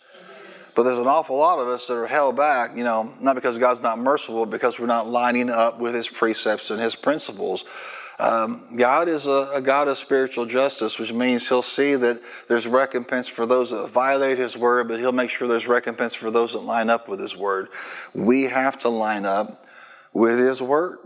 [0.78, 3.58] But there's an awful lot of us that are held back, you know, not because
[3.58, 7.64] God's not merciful, but because we're not lining up with His precepts and His principles.
[8.20, 12.68] Um, God is a, a, God of spiritual justice, which means He'll see that there's
[12.68, 16.52] recompense for those that violate His word, but He'll make sure there's recompense for those
[16.52, 17.70] that line up with His word.
[18.14, 19.66] We have to line up
[20.12, 20.98] with His word.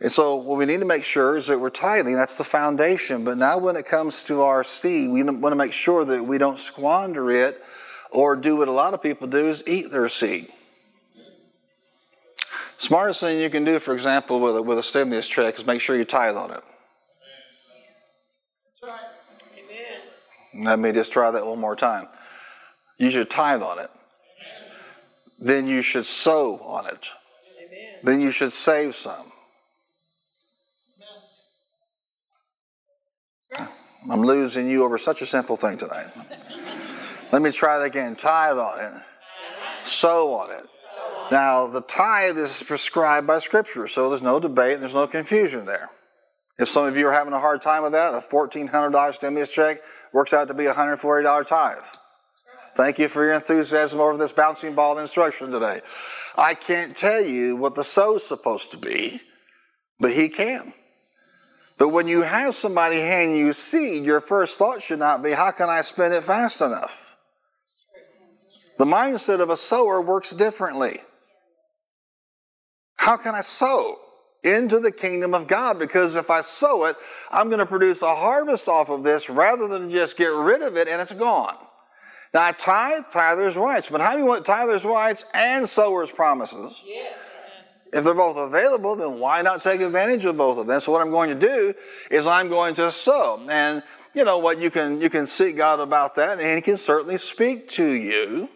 [0.00, 2.16] And so, what we need to make sure is that we're tithing.
[2.16, 3.22] That's the foundation.
[3.22, 6.36] But now, when it comes to our seed, we want to make sure that we
[6.36, 7.62] don't squander it
[8.10, 10.48] or do what a lot of people do is eat their seed.
[12.78, 15.80] Smartest thing you can do, for example, with a, with a stimulus check is make
[15.80, 16.62] sure you tithe on it.
[18.84, 20.64] Amen.
[20.64, 22.06] Let me just try that one more time.
[22.96, 23.90] You should tithe on it.
[25.40, 27.08] Then you should sow on it.
[27.66, 27.94] Amen.
[28.02, 29.32] Then you should save some.
[34.10, 36.06] I'm losing you over such a simple thing tonight.
[37.30, 38.16] Let me try that again.
[38.16, 39.02] Tithe on it.
[39.84, 40.66] Sow on it.
[41.30, 45.66] Now, the tithe is prescribed by Scripture, so there's no debate and there's no confusion
[45.66, 45.90] there.
[46.58, 49.78] If some of you are having a hard time with that, a $1,400 stimulus check
[50.12, 51.76] works out to be a $140 tithe.
[52.74, 55.82] Thank you for your enthusiasm over this bouncing ball instruction today.
[56.36, 59.20] I can't tell you what the sow's supposed to be,
[60.00, 60.72] but he can.
[61.76, 65.50] But when you have somebody hand you seed, your first thought should not be, how
[65.50, 67.07] can I spend it fast enough?
[68.78, 70.98] The mindset of a sower works differently.
[72.96, 73.98] How can I sow
[74.44, 75.78] into the kingdom of God?
[75.78, 76.96] Because if I sow it,
[77.30, 80.76] I'm going to produce a harvest off of this rather than just get rid of
[80.76, 81.56] it and it's gone.
[82.34, 83.88] Now, I tithe, tither's rights.
[83.88, 86.82] But how do you want tither's rights and sower's promises?
[86.86, 87.36] Yes.
[87.92, 90.78] If they're both available, then why not take advantage of both of them?
[90.78, 91.72] So what I'm going to do
[92.10, 93.40] is I'm going to sow.
[93.50, 93.82] And
[94.14, 97.16] you know what, you can you can seek God about that, and He can certainly
[97.16, 98.50] speak to you.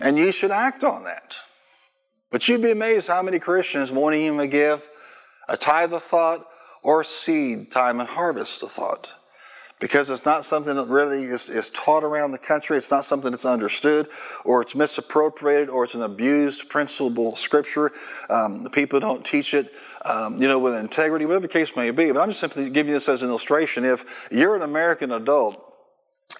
[0.00, 1.36] And you should act on that.
[2.30, 4.88] But you'd be amazed how many Christians won't even give
[5.48, 6.46] a tithe of thought
[6.82, 9.14] or seed time and harvest of thought
[9.80, 12.76] because it's not something that really is, is, taught around the country.
[12.76, 14.08] It's not something that's understood,
[14.44, 17.92] or it's misappropriated, or it's an abused principle scripture.
[18.28, 19.72] Um, the people don't teach it,
[20.04, 22.10] um, you know, with integrity, whatever the case may be.
[22.10, 23.84] But I'm just simply giving you this as an illustration.
[23.84, 25.64] If you're an American adult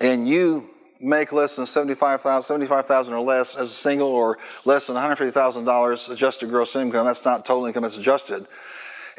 [0.01, 0.69] and you
[1.01, 6.49] make less than 75,000 75, or less as a single or less than $150,000 adjusted
[6.49, 8.47] gross income, that's not total income, it's adjusted.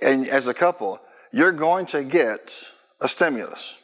[0.01, 0.99] And as a couple,
[1.31, 2.63] you're going to get
[3.01, 3.79] a stimulus.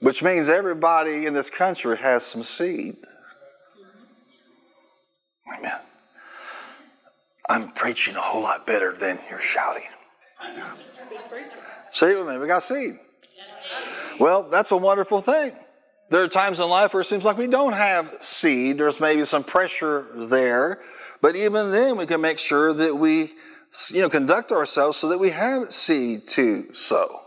[0.00, 2.96] which means everybody in this country has some seed.
[5.56, 5.78] Amen.
[7.48, 9.82] I'm preaching a whole lot better than you're shouting.
[11.90, 12.38] Say it with me.
[12.38, 12.98] We got seed.
[14.20, 15.52] Well, that's a wonderful thing.
[16.10, 18.76] There are times in life where it seems like we don't have seed.
[18.76, 20.80] There's maybe some pressure there.
[21.22, 23.28] But even then, we can make sure that we,
[23.90, 27.20] you know, conduct ourselves so that we have seed to sow.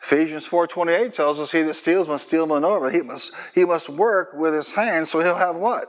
[0.00, 3.64] Ephesians 4.28 tells us, he that steals must steal no more, but he must, he
[3.64, 5.86] must work with his hands so he'll have what?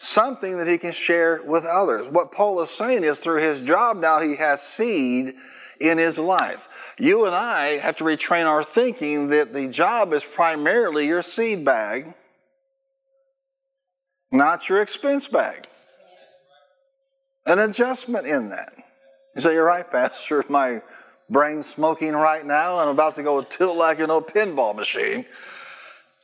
[0.00, 2.08] Something that he can share with others.
[2.08, 5.34] What Paul is saying is through his job now he has seed
[5.80, 6.68] in his life.
[6.98, 11.64] You and I have to retrain our thinking that the job is primarily your seed
[11.64, 12.14] bag,
[14.32, 15.66] not your expense bag.
[17.44, 18.72] An adjustment in that.
[19.34, 20.44] You say, You're right, Pastor.
[20.48, 20.82] My
[21.28, 22.78] brain's smoking right now.
[22.78, 25.26] I'm about to go tilt like an old pinball machine.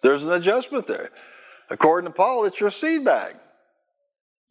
[0.01, 1.11] There's an adjustment there.
[1.71, 3.37] According to Paul, it's your seed bag.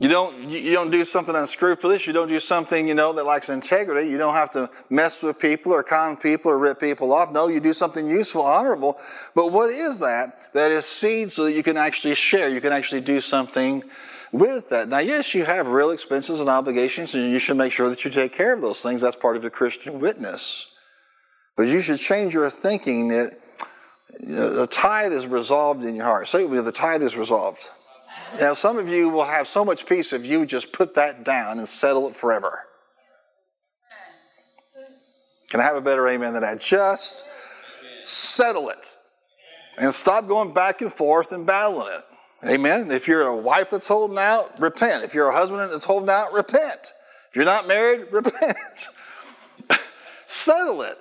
[0.02, 2.08] You don't, you don't do something unscrupulous.
[2.08, 4.10] You don't do something, you know, that lacks integrity.
[4.10, 7.32] You don't have to mess with people or con people or rip people off.
[7.32, 8.98] No, you do something useful, honorable.
[9.36, 10.54] But what is that?
[10.54, 12.50] That is seed so that you can actually share.
[12.50, 13.84] You can actually do something
[14.32, 14.90] with that.
[14.90, 18.10] Now, yes, you have real expenses and obligations, and you should make sure that you
[18.10, 19.02] take care of those things.
[19.02, 20.74] That's part of your Christian witness.
[21.56, 23.38] But you should change your thinking that
[24.20, 26.28] the tithe is resolved in your heart.
[26.28, 27.70] Say with me, the tithe is resolved.
[28.40, 31.58] Now, some of you will have so much peace if you just put that down
[31.58, 32.64] and settle it forever.
[35.50, 36.62] Can I have a better amen than that?
[36.62, 37.26] Just
[38.04, 38.98] settle it
[39.78, 42.50] and stop going back and forth and battling it.
[42.50, 42.90] Amen.
[42.90, 45.04] If you're a wife that's holding out, repent.
[45.04, 46.94] If you're a husband that's holding out, repent.
[47.30, 48.88] If you're not married, repent.
[50.26, 50.98] Settle it.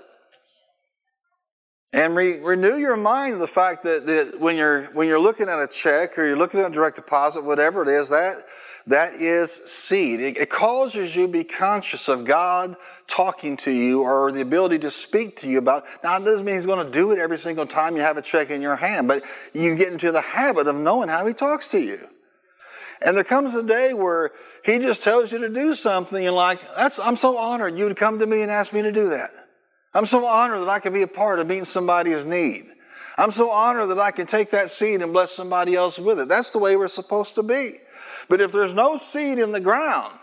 [1.93, 5.49] And re- renew your mind of the fact that, that when you're when you're looking
[5.49, 8.45] at a check or you're looking at a direct deposit, whatever it is, that
[8.87, 10.21] that is seed.
[10.21, 12.77] It, it, causes you to be conscious of God
[13.07, 15.85] talking to you or the ability to speak to you about.
[16.03, 18.23] Now, it doesn't mean He's going to do it every single time you have a
[18.23, 21.71] check in your hand, but you get into the habit of knowing how He talks
[21.71, 21.99] to you.
[23.03, 24.33] And there comes a day where
[24.65, 26.23] He just tells you to do something.
[26.23, 28.93] You're like, That's, I'm so honored you would come to me and ask me to
[28.93, 29.31] do that.
[29.93, 32.65] I'm so honored that I can be a part of meeting somebody's need.
[33.19, 36.29] I'm so honored that I can take that seed and bless somebody else with it.
[36.29, 37.75] That's the way we're supposed to be.
[38.29, 40.15] But if there's no seed in the ground,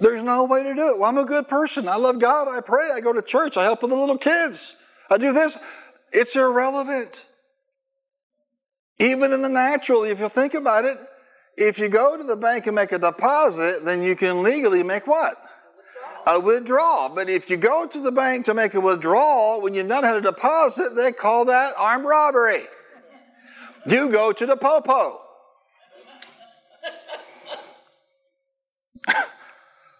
[0.00, 0.98] there's no way to do it.
[0.98, 1.86] Well, I'm a good person.
[1.86, 2.48] I love God.
[2.48, 2.90] I pray.
[2.92, 3.56] I go to church.
[3.56, 4.76] I help with the little kids.
[5.10, 5.58] I do this.
[6.12, 7.26] It's irrelevant.
[8.98, 10.96] Even in the natural, if you think about it,
[11.56, 15.06] if you go to the bank and make a deposit, then you can legally make
[15.06, 15.36] what?
[16.26, 17.10] a withdrawal.
[17.10, 20.16] But if you go to the bank to make a withdrawal when you've not had
[20.16, 22.62] a deposit, they call that armed robbery.
[23.86, 25.20] You go to the popo.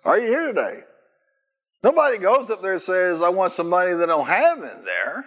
[0.05, 0.81] Are you here today?
[1.83, 4.85] Nobody goes up there and says, I want some money that I don't have in
[4.87, 5.27] there.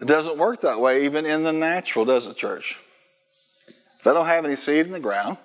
[0.00, 2.78] It doesn't work that way, even in the natural, does it, church?
[4.04, 5.38] If I don't have any seed in the ground,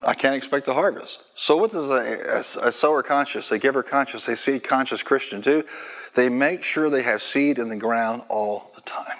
[0.00, 1.20] I can't expect a harvest.
[1.34, 5.42] So, what does a, a, a, sower conscious, a giver conscious, a seed conscious Christian
[5.42, 5.62] do?
[6.14, 9.18] They make sure they have seed in the ground all the time.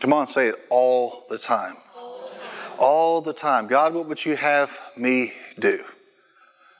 [0.00, 1.76] Come on, say it all the time.
[1.96, 2.76] All the time.
[2.80, 3.66] All the time.
[3.68, 5.84] God, what would you have me do?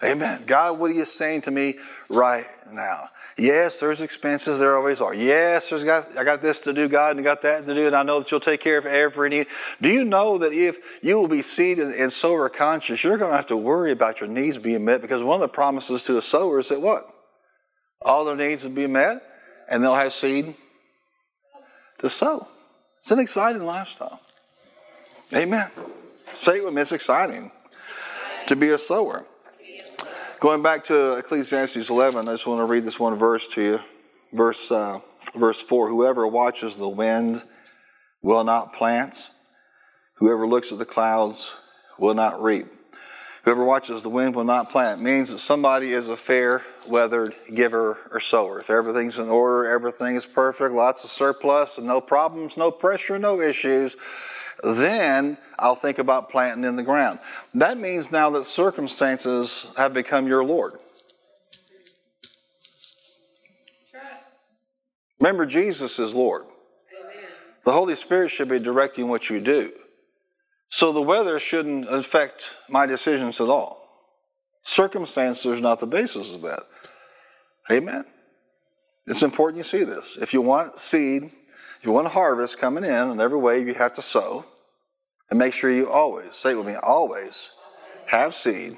[0.03, 0.43] Amen.
[0.47, 1.75] God, what are you saying to me
[2.09, 3.09] right now?
[3.37, 4.59] Yes, there's expenses.
[4.59, 5.15] There always are.
[5.15, 7.87] Yes, there's got I got this to do, God, and I got that to do,
[7.87, 9.47] and I know that you'll take care of every need.
[9.83, 13.37] Do you know that if you will be seated and sower conscious, you're going to
[13.37, 16.23] have to worry about your needs being met because one of the promises to a
[16.23, 17.13] sower is that what?
[18.03, 19.23] All their needs will be met,
[19.69, 20.55] and they'll have seed
[21.99, 22.47] to sow.
[22.99, 24.21] It's an exciting lifestyle.
[25.35, 25.69] Amen.
[26.35, 26.83] Say it with me.
[26.83, 27.51] It's exciting
[28.47, 29.25] to be a sower.
[30.41, 33.81] Going back to Ecclesiastes 11, I just want to read this one verse to you.
[34.33, 35.01] Verse, uh,
[35.35, 37.43] verse 4 Whoever watches the wind
[38.21, 39.31] will not plant,
[40.15, 41.55] whoever looks at the clouds
[41.99, 42.67] will not reap.
[43.45, 45.01] Whoever watches the wind will not plant.
[45.01, 48.59] Means that somebody is a fair weathered giver or sower.
[48.59, 53.19] If everything's in order, everything is perfect, lots of surplus, and no problems, no pressure,
[53.19, 53.97] no issues,
[54.65, 57.19] then I'll think about planting in the ground.
[57.55, 60.79] That means now that circumstances have become your Lord.
[65.21, 66.45] Remember, Jesus is Lord.
[67.65, 69.73] The Holy Spirit should be directing what you do.
[70.69, 73.89] So the weather shouldn't affect my decisions at all.
[74.63, 76.65] Circumstances are not the basis of that.
[77.71, 78.05] Amen.
[79.07, 80.17] It's important you see this.
[80.17, 81.31] If you want seed,
[81.83, 84.45] you want harvest coming in, in every way you have to sow.
[85.35, 87.55] And make sure you always, say it with me, always
[88.07, 88.77] have seed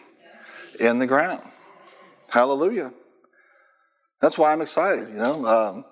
[0.80, 1.42] in the ground.
[2.30, 2.94] Hallelujah.
[4.22, 5.44] That's why I'm excited, you know.
[5.44, 5.84] Um,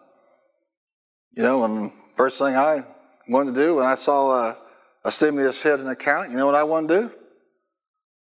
[1.36, 2.80] you know, and first thing I
[3.28, 4.58] wanted to do when I saw a,
[5.04, 7.10] a stimulus hit an account, you know what I want to do?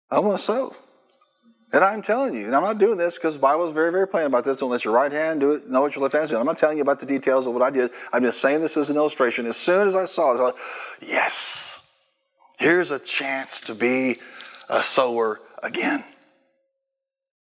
[0.09, 0.77] I want to sow.
[1.73, 4.07] And I'm telling you, and I'm not doing this because the Bible is very, very
[4.07, 4.59] plain about this.
[4.59, 6.39] Don't let your right hand do it, know what your left hand is doing.
[6.39, 7.91] I'm not telling you about the details of what I did.
[8.13, 9.47] I'm just saying this as an illustration.
[9.47, 10.61] As soon as I saw this, I thought,
[11.01, 11.89] yes,
[12.61, 14.19] Here's a chance to be
[14.69, 16.05] a sower again.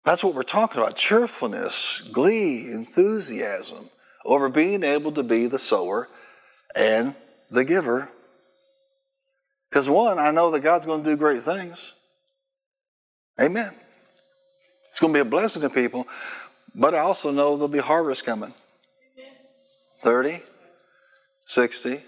[0.06, 3.90] That's what we're talking about cheerfulness, glee, enthusiasm
[4.24, 6.08] over being able to be the sower
[6.74, 7.14] and
[7.50, 8.08] the giver.
[9.68, 11.92] Because, one, I know that God's going to do great things.
[13.38, 13.70] Amen.
[14.88, 16.08] It's going to be a blessing to people,
[16.74, 18.54] but I also know there'll be harvest coming
[20.00, 20.40] 30,
[21.44, 22.00] 60,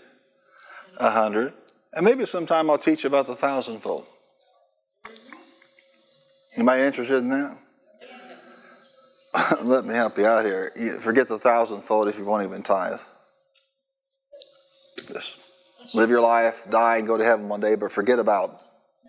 [0.97, 1.53] 100,
[1.95, 4.07] and maybe sometime I'll teach about the thousandfold.
[6.57, 7.57] Anybody interested in that?
[9.65, 10.73] Let me help you out here.
[10.77, 13.01] You forget the thousandfold if you won't even tithe.
[15.09, 15.41] Just
[15.93, 18.61] live your life, die, and go to heaven one day, but forget about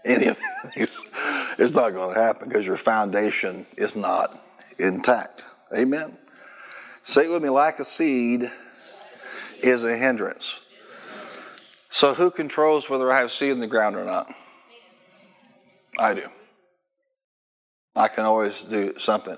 [0.04, 0.40] any of
[0.76, 1.04] these.
[1.58, 4.44] It's not going to happen because your foundation is not
[4.78, 5.46] intact.
[5.74, 6.18] Amen.
[7.02, 8.44] Say it with me lack of seed
[9.64, 10.60] is a hindrance.
[11.96, 14.30] So, who controls whether I have seed in the ground or not?
[15.98, 16.28] I do.
[17.96, 19.38] I can always do something.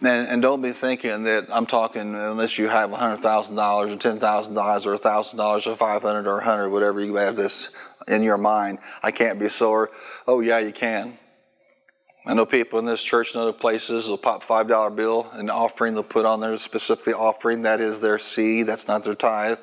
[0.00, 4.96] And, and don't be thinking that I'm talking unless you have $100,000 or $10,000 or
[4.96, 7.72] $1,000 or 500 or 100 whatever you have this
[8.08, 8.78] in your mind.
[9.02, 9.90] I can't be sore.
[10.26, 11.18] Oh, yeah, you can.
[12.24, 15.92] I know people in this church and other places will pop $5 bill and offering
[15.92, 17.60] they'll put on their specifically offering.
[17.64, 19.58] That is their seed, that's not their tithe.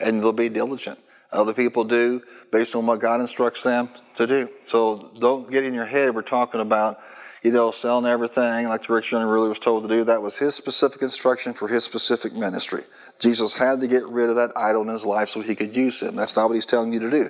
[0.00, 0.98] And they'll be diligent.
[1.32, 4.48] Other people do based on what God instructs them to do.
[4.62, 6.14] So don't get in your head.
[6.14, 6.98] We're talking about,
[7.42, 10.04] you know, selling everything like the rich young ruler was told to do.
[10.04, 12.82] That was his specific instruction for his specific ministry.
[13.20, 16.02] Jesus had to get rid of that idol in his life so he could use
[16.02, 16.16] him.
[16.16, 17.28] That's not what he's telling you to do.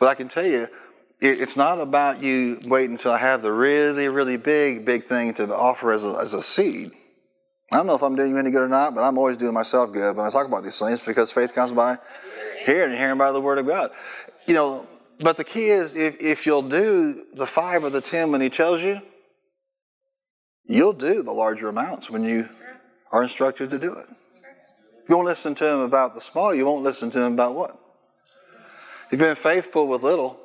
[0.00, 0.66] But I can tell you,
[1.20, 5.54] it's not about you waiting until I have the really, really big, big thing to
[5.54, 6.92] offer as a, as a seed.
[7.70, 9.52] I don't know if I'm doing you any good or not, but I'm always doing
[9.52, 11.98] myself good when I talk about these things because faith comes by
[12.64, 13.90] hearing hearing by the word of God.
[14.46, 14.86] You know,
[15.20, 18.48] but the key is if, if you'll do the five or the ten when he
[18.48, 18.98] tells you,
[20.64, 22.48] you'll do the larger amounts when you
[23.12, 24.06] are instructed to do it.
[25.08, 27.76] You won't listen to him about the small, you won't listen to him about what?
[29.10, 30.40] You've been faithful with little.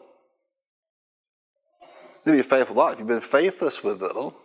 [2.26, 2.94] You'll be faithful a lot.
[2.94, 4.36] If you've been faithless with little,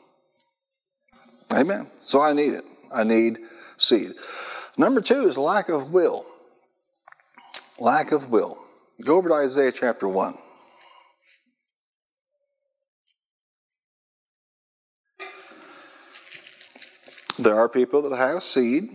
[1.55, 1.91] amen.
[2.03, 2.65] So I need it.
[2.95, 3.39] I need
[3.79, 4.13] seed.
[4.77, 6.27] Number two is lack of will.
[7.81, 8.59] Lack of will.
[9.07, 10.37] Go over to Isaiah chapter 1.
[17.39, 18.91] There are people that have seed,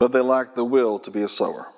[0.00, 1.68] but they lack the will to be a sower.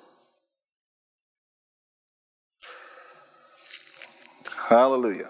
[4.67, 5.29] Hallelujah.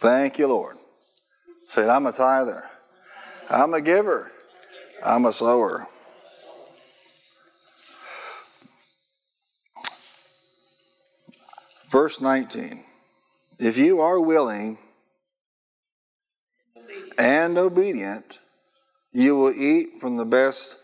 [0.00, 0.76] Thank you, Lord.
[1.68, 2.64] Say, I'm a tither.
[3.48, 4.32] I'm a giver.
[5.04, 5.86] I'm a sower.
[11.90, 12.84] Verse 19
[13.60, 14.78] if you are willing
[17.18, 18.38] and obedient,
[19.12, 20.78] you will eat from the best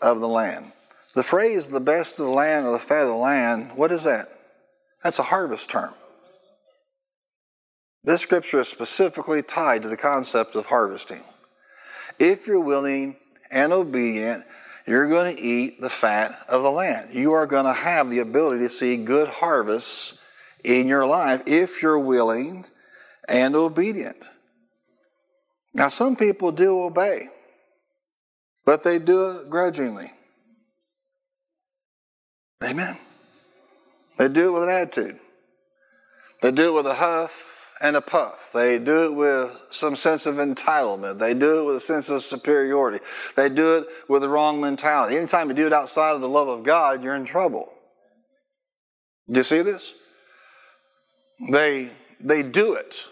[0.00, 0.70] of the land.
[1.14, 4.04] The phrase the best of the land or the fat of the land, what is
[4.04, 4.28] that?
[5.02, 5.92] That's a harvest term.
[8.04, 11.22] This scripture is specifically tied to the concept of harvesting.
[12.20, 13.16] If you're willing
[13.50, 14.44] and obedient,
[14.86, 17.14] you're going to eat the fat of the land.
[17.14, 20.20] You are going to have the ability to see good harvests
[20.64, 22.66] in your life if you're willing
[23.28, 24.24] and obedient.
[25.74, 27.28] Now, some people do obey,
[28.64, 30.10] but they do it grudgingly.
[32.62, 32.96] Amen.
[34.18, 35.18] They do it with an attitude.
[36.40, 38.50] They do it with a huff and a puff.
[38.54, 41.18] They do it with some sense of entitlement.
[41.18, 43.00] They do it with a sense of superiority.
[43.34, 45.16] They do it with the wrong mentality.
[45.16, 47.72] Anytime you do it outside of the love of God, you're in trouble.
[49.28, 49.94] Do you see this?
[51.40, 53.04] They, they do it.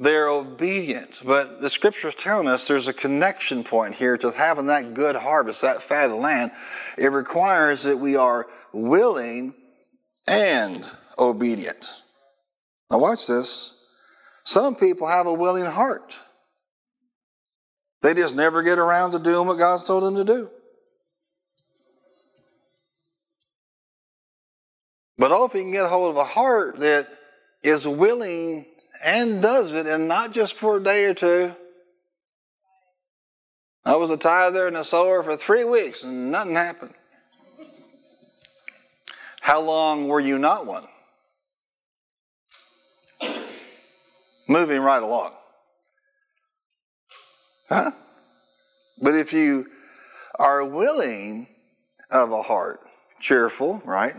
[0.00, 1.22] They're obedient.
[1.24, 5.16] But the scripture is telling us there's a connection point here to having that good
[5.16, 6.52] harvest, that fat land.
[6.96, 9.54] It requires that we are willing
[10.26, 12.02] and obedient.
[12.90, 13.78] Now, watch this.
[14.44, 16.18] Some people have a willing heart.
[18.02, 20.50] They just never get around to doing what God's told them to do.
[25.18, 27.06] But if you can get a hold of a heart that
[27.62, 28.66] is willing
[29.04, 31.54] and does it, and not just for a day or two.
[33.84, 36.94] I was a tither and a sower for three weeks and nothing happened.
[39.40, 40.86] How long were you not one?
[44.48, 45.32] moving right along.
[47.68, 47.92] Huh?
[49.00, 49.66] But if you
[50.38, 51.48] are willing
[52.10, 52.80] of a heart,
[53.20, 54.14] cheerful, right?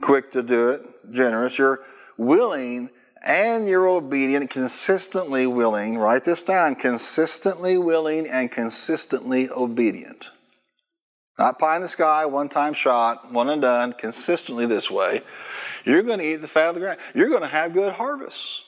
[0.00, 0.82] Quick to do it,
[1.12, 1.80] generous, you're
[2.18, 2.90] willing
[3.26, 10.30] and you're obedient, consistently willing, write this down, consistently willing and consistently obedient.
[11.38, 15.22] Not pie in the sky, one time shot, one and done, consistently this way.
[15.84, 16.98] You're going to eat the fat of the ground.
[17.14, 18.64] You're going to have good harvests.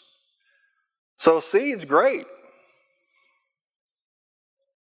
[1.16, 2.24] So seed's great.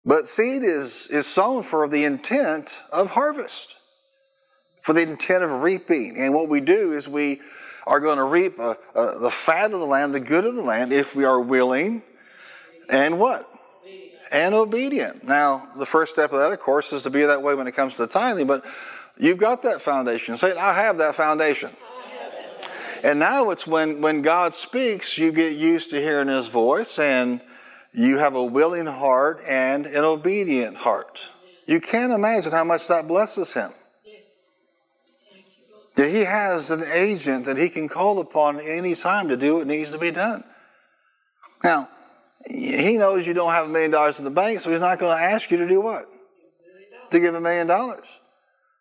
[0.06, 3.76] But seed is, is sown for the intent of harvest,
[4.82, 6.18] for the intent of reaping.
[6.18, 7.40] And what we do is we
[7.86, 10.62] are going to reap uh, uh, the fat of the land, the good of the
[10.62, 12.02] land, if we are willing
[12.90, 13.50] and what?
[14.32, 15.24] And obedient.
[15.24, 17.74] Now, the first step of that, of course, is to be that way when it
[17.74, 18.66] comes to tithing, but
[19.18, 20.36] you've got that foundation.
[20.38, 21.70] Say, I have that foundation.
[23.04, 27.42] And now it's when, when God speaks, you get used to hearing his voice and
[27.92, 31.30] you have a willing heart and an obedient heart.
[31.68, 33.72] You can't imagine how much that blesses him.
[35.96, 39.68] That he has an agent that he can call upon any time to do what
[39.68, 40.44] needs to be done.
[41.64, 41.88] Now,
[42.50, 45.16] he knows you don't have a million dollars in the bank, so he's not going
[45.16, 46.10] to ask you to do what?
[47.12, 48.20] To give a million dollars.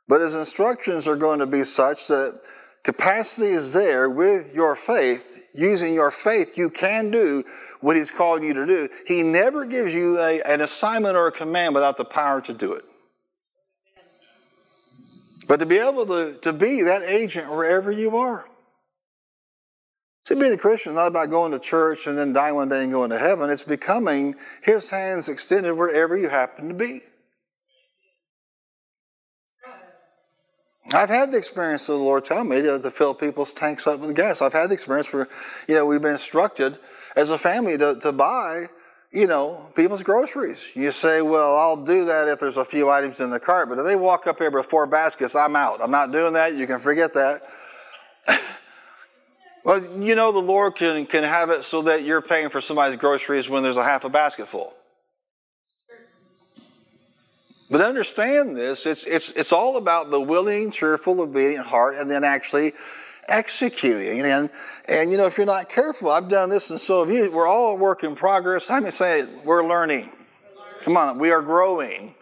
[0.09, 2.41] But his instructions are going to be such that
[2.83, 5.51] Capacity is there with your faith.
[5.55, 7.45] Using your faith, you can do
[7.81, 8.89] what He's called you to do.
[9.07, 12.73] He never gives you a, an assignment or a command without the power to do
[12.73, 12.85] it.
[15.47, 18.47] But to be able to, to be that agent wherever you are.
[20.25, 22.85] See, being a Christian is not about going to church and then dying one day
[22.85, 23.51] and going to heaven.
[23.51, 27.01] It's becoming His hands extended wherever you happen to be.
[30.95, 34.01] I've had the experience of the Lord telling me to, to, fill people's tanks up
[34.01, 34.43] with gas.
[34.43, 35.29] I've had the experience where,
[35.67, 36.79] you know, we've been instructed
[37.17, 38.67] as a family to, to buy,
[39.13, 40.71] you know, people's groceries.
[40.75, 43.79] You say, well, I'll do that if there's a few items in the cart, but
[43.79, 45.81] if they walk up here with four baskets, I'm out.
[45.83, 46.55] I'm not doing that.
[46.55, 47.43] You can forget that.
[49.65, 52.97] well, you know, the Lord can, can have it so that you're paying for somebody's
[52.97, 54.73] groceries when there's a half a basket full.
[57.69, 62.25] But understand this, it's, it's, it's all about the willing, cheerful, obedient heart and then
[62.25, 62.73] actually
[63.29, 64.21] executing.
[64.21, 64.51] And,
[64.89, 67.31] and you know, if you're not careful, I've done this and so have you.
[67.31, 68.71] We're all a work in progress.
[68.71, 70.11] I mean, say we're learning.
[70.81, 72.15] Come on, we are growing.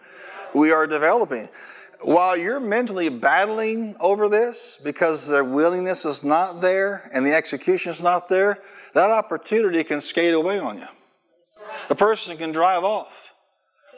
[0.53, 1.49] We are developing.
[2.01, 7.91] While you're mentally battling over this because the willingness is not there and the execution
[7.91, 8.57] is not there,
[8.93, 10.87] that opportunity can skate away on you.
[11.87, 13.30] The person can drive off.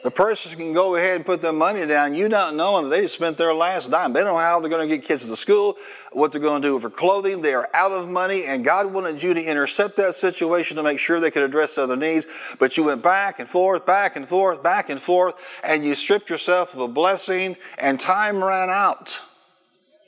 [0.04, 3.00] The person can go ahead and put their money down, you not knowing that they
[3.00, 4.12] just spent their last dime.
[4.12, 5.78] They don't know how they're going to get kids to school,
[6.12, 7.40] what they're going to do for clothing.
[7.40, 10.98] They are out of money, and God wanted you to intercept that situation to make
[10.98, 12.26] sure they could address other needs.
[12.58, 16.28] But you went back and forth, back and forth, back and forth, and you stripped
[16.28, 19.18] yourself of a blessing, and time ran out.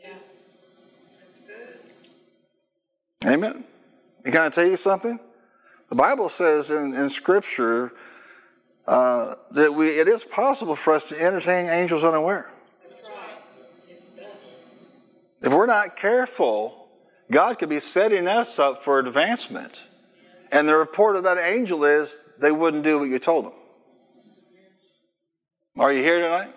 [0.05, 0.13] Yeah.
[1.23, 3.33] That's good.
[3.33, 3.65] Amen.
[4.27, 5.19] And can I tell you something?
[5.89, 7.93] The Bible says in, in Scripture
[8.87, 12.51] uh, that we, it is possible for us to entertain angels unaware.
[12.83, 12.97] Right.
[15.43, 16.89] If we're not careful,
[17.31, 19.87] God could be setting us up for advancement.
[20.53, 23.53] And the report of that angel is they wouldn't do what you told them.
[25.79, 26.55] Are you here tonight?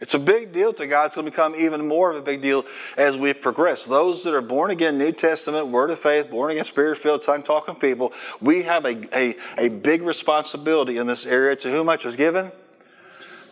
[0.00, 1.06] It's a big deal to God.
[1.06, 2.64] It's going to become even more of a big deal
[2.96, 3.84] as we progress.
[3.84, 7.42] Those that are born again, New Testament, Word of Faith, born again, Spirit filled, tongue
[7.42, 11.56] talking people, we have a, a, a big responsibility in this area.
[11.56, 12.52] To whom much is given,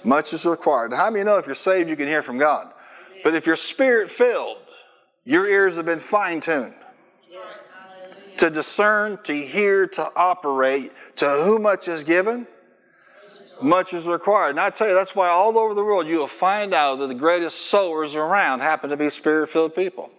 [0.04, 0.92] much is required.
[0.94, 2.72] How many know if you're saved, you can hear from God?
[3.24, 4.58] But if you're spirit filled,
[5.24, 6.74] your ears have been fine tuned
[7.28, 7.88] Yes.
[8.36, 10.92] To discern, to hear, to operate.
[11.16, 12.46] To whom much is given,
[13.62, 14.50] much is required.
[14.50, 17.06] And I tell you, that's why all over the world you will find out that
[17.08, 20.10] the greatest sowers around happen to be spirit filled people.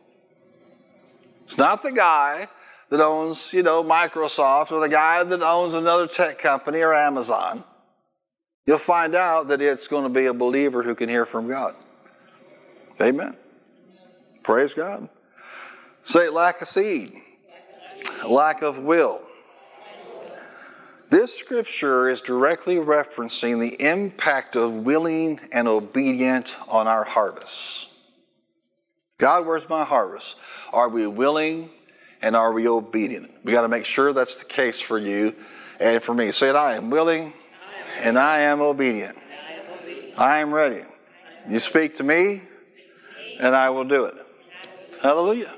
[1.44, 2.48] It's not the guy
[2.90, 7.64] that owns, you know, Microsoft or the guy that owns another tech company or Amazon.
[8.66, 11.74] You'll find out that it's going to be a believer who can hear from God.
[13.00, 13.38] Amen.
[14.44, 15.08] Praise God.
[16.04, 17.14] Say lack of seed,
[18.28, 19.27] lack of will.
[21.10, 27.94] This scripture is directly referencing the impact of willing and obedient on our harvest.
[29.18, 30.36] God, where's my harvest?
[30.74, 31.70] Are we willing
[32.22, 33.32] and are we obedient?
[33.46, 35.34] We got to make sure that's the case for you
[35.80, 36.34] and for me.
[36.34, 37.32] Say it, I am willing
[38.00, 39.18] and I am obedient.
[40.18, 40.82] I am ready.
[41.48, 42.42] You speak to me
[43.40, 44.16] and I will do it.
[45.02, 45.56] Hallelujah.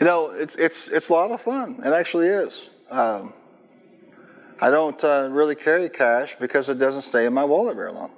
[0.00, 1.80] You know, it's it's it's a lot of fun.
[1.84, 2.70] It actually is.
[2.90, 3.34] Um,
[4.60, 8.10] I don't uh, really carry cash because it doesn't stay in my wallet very long.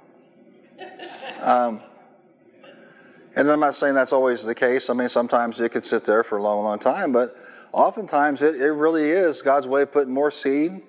[1.39, 1.81] Um,
[3.35, 4.89] and I'm not saying that's always the case.
[4.89, 7.35] I mean, sometimes it could sit there for a long, long time, but
[7.71, 10.81] oftentimes it, it really is God's way of putting more seed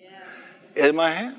[0.00, 0.88] Yes.
[0.88, 1.36] in my hand.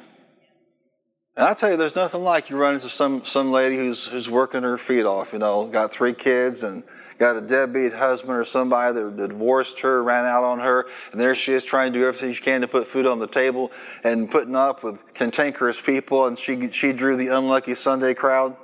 [1.37, 4.29] And I tell you, there's nothing like you run into some some lady who's who's
[4.29, 5.31] working her feet off.
[5.31, 6.83] You know, got three kids and
[7.17, 11.33] got a deadbeat husband or somebody that divorced her, ran out on her, and there
[11.33, 13.71] she is trying to do everything she can to put food on the table
[14.03, 18.57] and putting up with cantankerous people, and she she drew the unlucky Sunday crowd.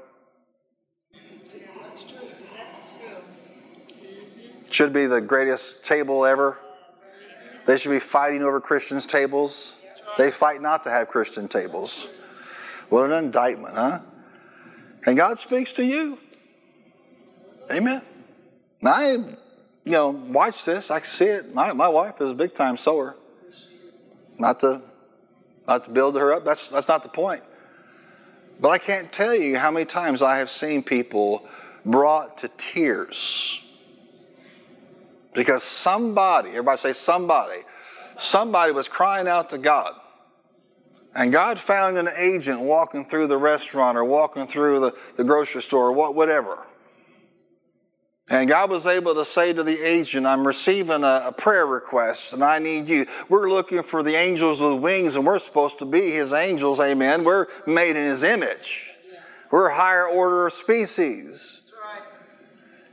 [4.70, 6.60] Should be the greatest table ever.
[7.66, 9.82] They should be fighting over Christians' tables.
[10.18, 12.10] They fight not to have Christian tables.
[12.90, 14.00] What an indictment, huh?
[15.06, 16.18] And God speaks to you.
[17.72, 18.02] Amen.
[18.82, 19.12] Now, I,
[19.84, 20.92] you know, watch this.
[20.92, 21.54] I see it.
[21.54, 23.16] My, my wife is a big time sower.
[24.38, 24.82] Not to,
[25.68, 26.46] not to build her up.
[26.46, 27.44] That's, that's not the point.
[28.60, 31.48] But I can't tell you how many times I have seen people
[31.86, 33.64] brought to tears
[35.34, 37.62] because somebody, everybody say somebody,
[38.18, 39.94] somebody was crying out to God.
[41.18, 45.64] And God found an agent walking through the restaurant or walking through the, the grocery
[45.64, 46.60] store or what, whatever.
[48.30, 52.34] And God was able to say to the agent, I'm receiving a, a prayer request
[52.34, 53.08] and I need you.
[53.30, 57.24] We're looking for the angels with wings and we're supposed to be his angels, amen.
[57.24, 58.92] We're made in his image.
[59.50, 61.72] We're a higher order of species.
[61.84, 62.04] Right.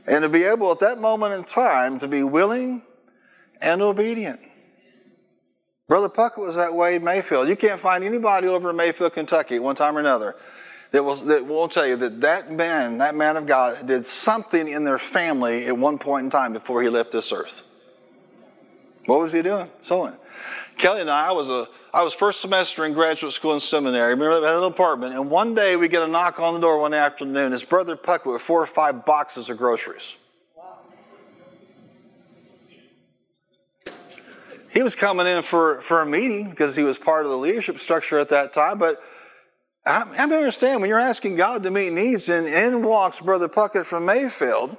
[0.07, 2.81] And to be able at that moment in time to be willing
[3.61, 4.39] and obedient.
[5.87, 7.47] Brother Puckett was that way in Mayfield.
[7.47, 10.35] You can't find anybody over in Mayfield, Kentucky one time or another
[10.91, 14.67] that, will, that won't tell you that that man, that man of God, did something
[14.67, 17.63] in their family at one point in time before he left this earth.
[19.05, 19.69] What was he doing?
[19.81, 20.13] Sewing.
[20.77, 24.15] Kelly and I, I was a I was first semester in graduate school and seminary.
[24.15, 26.77] We Remember that little apartment, and one day we get a knock on the door
[26.79, 27.53] one afternoon.
[27.53, 30.17] It's Brother Puckett with four or five boxes of groceries.
[34.75, 37.79] He was coming in for, for a meeting because he was part of the leadership
[37.79, 38.77] structure at that time.
[38.77, 39.01] But
[39.85, 43.85] I, I understand when you're asking God to meet needs, and in walks Brother Puckett
[43.85, 44.77] from Mayfield.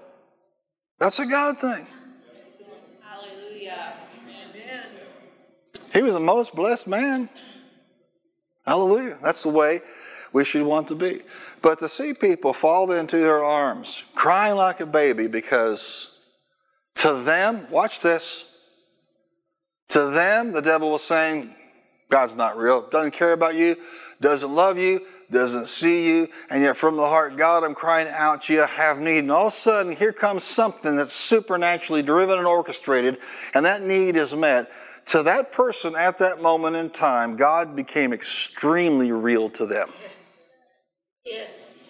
[0.99, 1.87] That's a God thing.
[3.03, 3.95] Hallelujah.
[4.29, 4.87] Amen.
[5.95, 7.31] He was the most blessed man.
[8.67, 9.17] Hallelujah.
[9.23, 9.81] That's the way
[10.35, 11.23] we should want to be.
[11.63, 16.19] But to see people fall into their arms, crying like a baby because
[16.97, 18.46] to them, watch this,
[19.89, 21.55] to them, the devil was saying,
[22.09, 23.77] God's not real, doesn't care about you,
[24.21, 28.43] doesn't love you, doesn't see you, and yet from the heart, God, I'm crying out
[28.45, 29.19] to you, I have need.
[29.19, 33.19] And all of a sudden, here comes something that's supernaturally driven and orchestrated,
[33.55, 34.71] and that need is met.
[35.07, 39.91] To that person at that moment in time, God became extremely real to them.
[41.25, 41.85] Yes.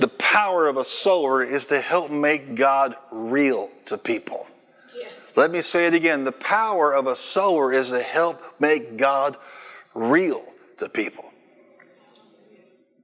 [0.00, 4.46] The power of a sower is to help make God real to people.
[5.34, 6.24] Let me say it again.
[6.24, 9.36] The power of a sower is to help make God
[9.94, 10.44] real
[10.78, 11.24] to people.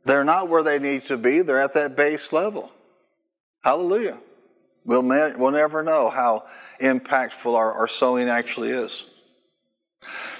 [0.05, 2.71] They're not where they need to be, they're at that base level.
[3.63, 4.19] Hallelujah.
[4.85, 6.47] We'll, we'll never know how
[6.81, 9.07] impactful our, our sowing actually is.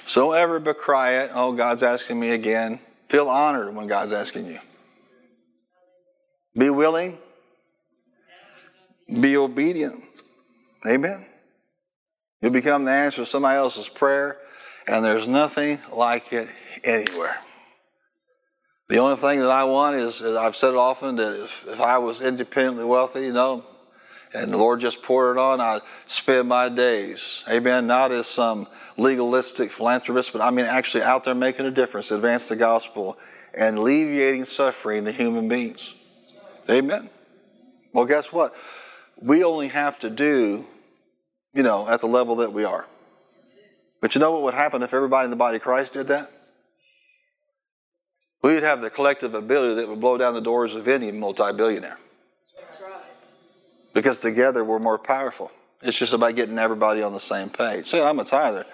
[0.05, 1.31] So ever be quiet.
[1.35, 2.79] Oh, God's asking me again.
[3.09, 4.59] Feel honored when God's asking you.
[6.57, 7.19] Be willing.
[9.19, 10.03] Be obedient.
[10.87, 11.25] Amen.
[12.41, 14.37] You'll become the answer to somebody else's prayer,
[14.87, 16.47] and there's nothing like it
[16.83, 17.37] anywhere.
[18.87, 21.97] The only thing that I want is, I've said it often, that if, if I
[21.97, 23.63] was independently wealthy, you know,
[24.33, 28.67] and the Lord just poured it on, I'd spend my days, amen, not as some
[28.97, 33.17] legalistic philanthropist, but I mean actually out there making a difference, advance the gospel,
[33.53, 35.95] and alleviating suffering to human beings.
[36.69, 37.09] Amen.
[37.91, 38.55] Well, guess what?
[39.19, 40.65] We only have to do
[41.53, 42.85] you know, at the level that we are.
[44.01, 46.31] But you know what would happen if everybody in the body of Christ did that?
[48.41, 51.51] We would have the collective ability that would blow down the doors of any multi
[51.51, 51.97] billionaire.
[52.57, 53.03] That's right.
[53.93, 55.51] Because together we're more powerful.
[55.81, 57.87] It's just about getting everybody on the same page.
[57.87, 58.65] See, I'm a tither,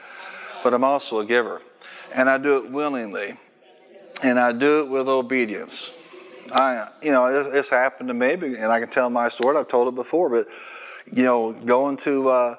[0.63, 1.61] but I'm also a giver.
[2.13, 3.36] And I do it willingly.
[4.23, 5.91] And I do it with obedience.
[6.51, 9.57] I, you know, it's, it's happened to me, and I can tell my story.
[9.57, 10.47] I've told it before, but
[11.11, 12.55] you know, going to uh,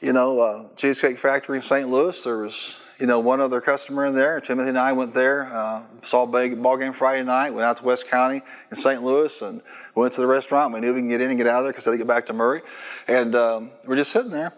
[0.00, 1.88] you know, uh, Cheesecake Factory in St.
[1.88, 2.24] Louis.
[2.24, 4.40] There was, you know, one other customer in there.
[4.40, 7.84] Timothy and I went there, uh, saw a ball game Friday night, went out to
[7.84, 9.02] West County in St.
[9.02, 9.60] Louis and
[9.94, 10.72] went to the restaurant.
[10.72, 11.98] We knew we can get in and get out of there because I had to
[11.98, 12.62] get back to Murray.
[13.08, 14.52] And um, we're just sitting there.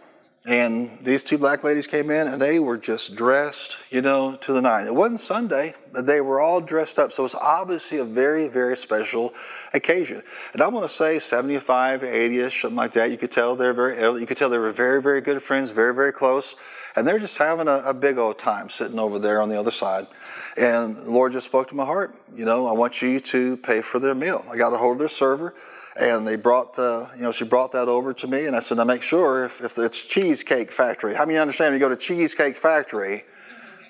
[0.45, 4.53] And these two black ladies came in and they were just dressed, you know, to
[4.53, 4.89] the nine.
[4.89, 7.13] It wasn't Sunday, but they were all dressed up.
[7.13, 9.35] So it's obviously a very, very special
[9.73, 10.21] occasion.
[10.53, 13.13] And I want to say 75, 80ish, something like that.
[13.13, 15.95] You could tell they're very, you could tell they were very, very good friends, very,
[15.95, 16.57] very close.
[16.97, 19.71] And they're just having a, a big old time sitting over there on the other
[19.71, 20.09] side.
[20.57, 22.17] And the Lord just spoke to my heart.
[22.35, 24.45] You know, I want you to pay for their meal.
[24.51, 25.55] I got a hold of their server
[25.97, 28.79] and they brought, uh, you know, she brought that over to me, and I said,
[28.79, 31.15] now make sure if, if it's Cheesecake Factory.
[31.15, 31.73] How many understand?
[31.73, 33.25] When you go to Cheesecake Factory,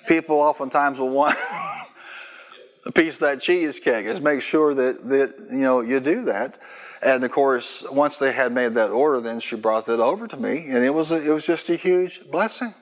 [0.07, 1.37] people oftentimes will want
[2.85, 4.05] a piece of that cheesecake.
[4.05, 6.59] Is make sure that that you know you do that.
[7.01, 10.37] And of course, once they had made that order, then she brought that over to
[10.37, 12.73] me, and it was a, it was just a huge blessing.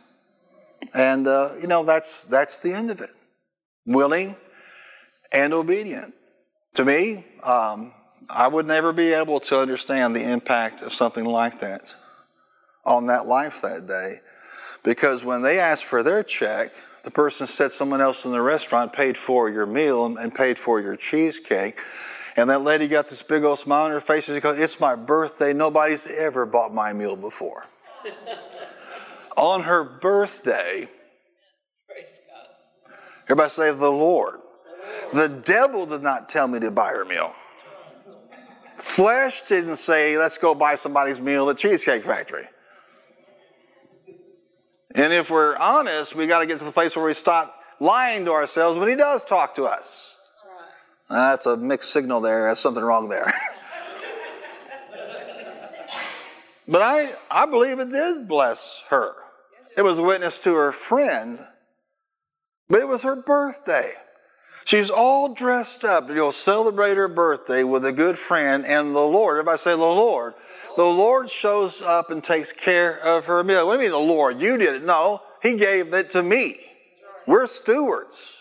[0.94, 3.12] And uh, you know that's that's the end of it.
[3.86, 4.36] Willing
[5.32, 6.14] and obedient.
[6.76, 7.94] To me, um,
[8.34, 11.96] I would never be able to understand the impact of something like that
[12.86, 14.20] on that life that day.
[14.84, 16.72] Because when they asked for their check,
[17.04, 20.80] the person said someone else in the restaurant paid for your meal and paid for
[20.80, 21.80] your cheesecake.
[22.38, 24.80] And that lady got this big old smile on her face and she goes, It's
[24.80, 25.52] my birthday.
[25.52, 27.66] Nobody's ever bought my meal before.
[29.38, 30.88] on her birthday,
[33.26, 34.40] everybody say, The Lord.
[35.14, 37.36] The devil did not tell me to buy her meal.
[38.92, 42.44] Flesh didn't say, let's go buy somebody's meal at Cheesecake Factory.
[44.94, 48.26] And if we're honest, we got to get to the place where we stop lying
[48.26, 50.18] to ourselves when He does talk to us.
[51.10, 51.46] That's.
[51.46, 52.50] That's a mixed signal there.
[52.50, 53.26] That's something wrong there.
[56.68, 59.14] but I, I believe it did bless her.
[59.78, 61.40] It was a witness to her friend,
[62.68, 63.94] but it was her birthday.
[64.66, 69.38] She's all dressed up You'll celebrate her birthday with a good friend and the Lord.
[69.38, 70.34] Everybody say the Lord.
[70.78, 73.68] The Lord shows up and takes care of her meal.
[73.68, 74.40] What do you mean the Lord?
[74.40, 74.86] You did it.
[74.86, 76.58] No, He gave it to me.
[77.28, 78.38] We're stewards.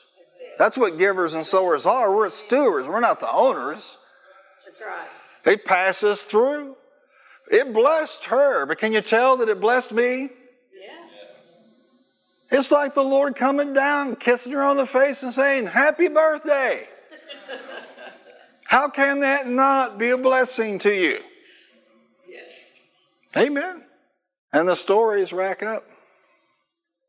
[0.58, 2.14] That's what givers and sowers are.
[2.14, 2.86] We're stewards.
[2.86, 3.98] We're not the owners.
[4.64, 5.08] That's right.
[5.46, 6.76] It passes through.
[7.50, 10.28] It blessed her, but can you tell that it blessed me?
[12.50, 16.86] It's like the Lord coming down, kissing her on the face, and saying, Happy birthday.
[18.66, 21.18] How can that not be a blessing to you?
[22.28, 22.82] Yes.
[23.36, 23.84] Amen.
[24.52, 25.84] And the stories rack up.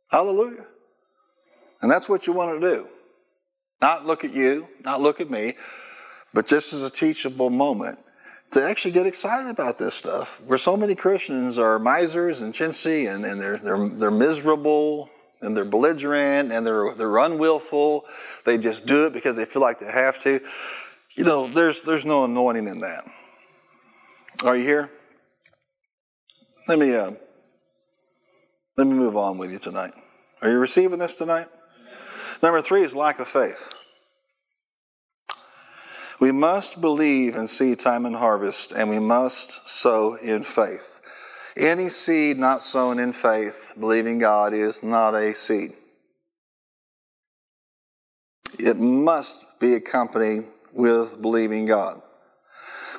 [0.10, 0.66] Hallelujah.
[1.82, 2.88] And that's what you want to do.
[3.82, 5.54] Not look at you, not look at me,
[6.34, 7.98] but just as a teachable moment
[8.52, 10.42] to actually get excited about this stuff.
[10.46, 15.10] Where so many Christians are misers and chintzy and, and they're, they're, they're miserable
[15.42, 18.06] and they're belligerent and they're they're unwillful.
[18.46, 20.40] They just do it because they feel like they have to.
[21.16, 23.06] You know, there's there's no anointing in that.
[24.46, 24.90] Are you here?
[26.68, 27.12] Let me uh,
[28.78, 29.94] let me move on with you tonight.
[30.42, 31.48] Are you receiving this tonight?
[32.42, 33.74] Number three is lack of faith.
[36.20, 40.91] We must believe and see time and harvest, and we must sow in faith.
[41.58, 45.72] Any seed not sown in faith, believing God, is not a seed.
[48.60, 52.02] It must be accompanied with believing God,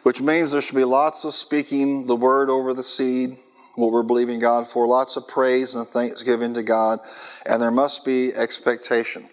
[0.03, 3.39] which means there should be lots of speaking the word over the seed,
[3.77, 7.01] what we're believing God for, lots of praise and thanksgiving to God,
[7.47, 9.29] and there must be expectation.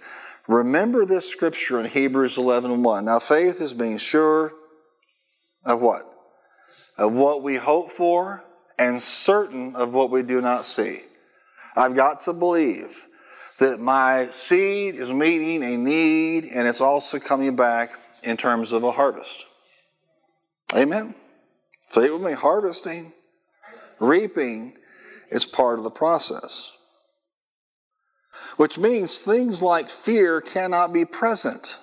[0.48, 3.06] Remember this scripture in Hebrews 11 1.
[3.06, 4.54] Now, faith is being sure
[5.66, 6.06] of what?
[6.98, 8.44] Of what we hope for
[8.80, 11.02] and certain of what we do not see.
[11.76, 13.06] I've got to believe
[13.60, 17.92] that my seed is meeting a need and it's also coming back
[18.24, 19.46] in terms of a harvest.
[20.74, 21.14] Amen.
[21.90, 23.12] Say with me harvesting,
[24.00, 24.78] reaping
[25.30, 26.72] is part of the process.
[28.56, 31.80] Which means things like fear cannot be present.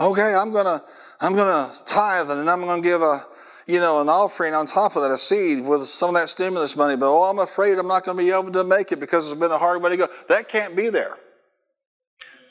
[0.00, 0.82] Okay, I'm gonna
[1.20, 3.24] I'm gonna tithe and I'm gonna give a
[3.70, 6.76] you know, an offering on top of that, a seed with some of that stimulus
[6.76, 9.30] money, but oh, I'm afraid I'm not going to be able to make it because
[9.30, 10.06] it's been a hard way to go.
[10.28, 11.16] That can't be there.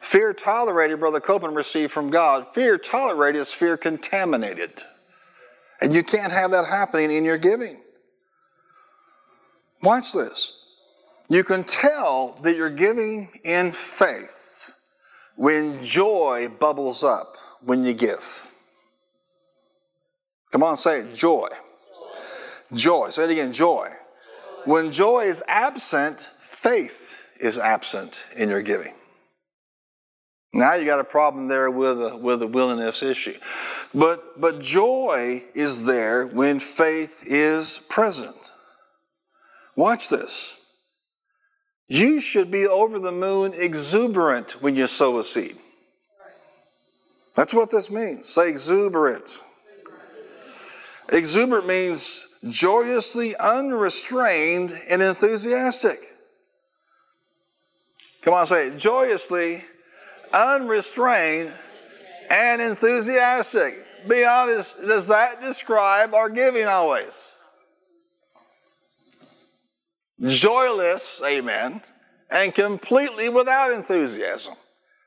[0.01, 2.47] Fear tolerated, Brother Copeland received from God.
[2.53, 4.71] Fear tolerated is fear contaminated.
[5.81, 7.81] And you can't have that happening in your giving.
[9.81, 10.55] Watch this.
[11.29, 14.73] You can tell that you're giving in faith
[15.35, 18.48] when joy bubbles up when you give.
[20.51, 21.13] Come on, say it.
[21.13, 21.47] Joy.
[22.73, 23.09] Joy.
[23.09, 23.53] Say it again.
[23.53, 23.89] Joy.
[24.65, 28.93] When joy is absent, faith is absent in your giving.
[30.53, 33.37] Now you got a problem there with a, with a willingness issue.
[33.93, 38.51] But, but joy is there when faith is present.
[39.75, 40.59] Watch this.
[41.87, 45.57] You should be over the moon exuberant when you sow a seed.
[47.35, 48.27] That's what this means.
[48.27, 49.41] Say exuberant.
[51.11, 55.99] Exuberant means joyously unrestrained and enthusiastic.
[58.21, 58.77] Come on, say it.
[58.77, 59.63] Joyously
[60.33, 61.51] unrestrained
[62.29, 63.85] and enthusiastic.
[64.07, 67.31] Be honest, does that describe our giving always?
[70.21, 71.81] Joyless, amen,
[72.29, 74.53] and completely without enthusiasm.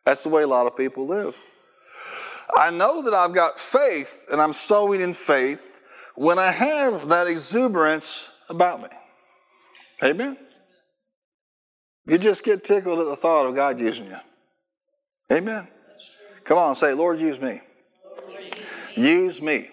[0.04, 1.36] That's the way a lot of people live.
[2.56, 5.71] I know that I've got faith and I'm sowing in faith
[6.14, 8.88] when I have that exuberance about me.
[10.02, 10.36] Amen?
[12.06, 14.16] You just get tickled at the thought of God using you.
[15.30, 15.68] Amen?
[16.44, 17.60] Come on, say, Lord, use me.
[18.94, 19.68] Use me.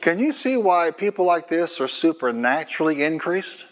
[0.00, 3.66] Can you see why people like this are supernaturally increased?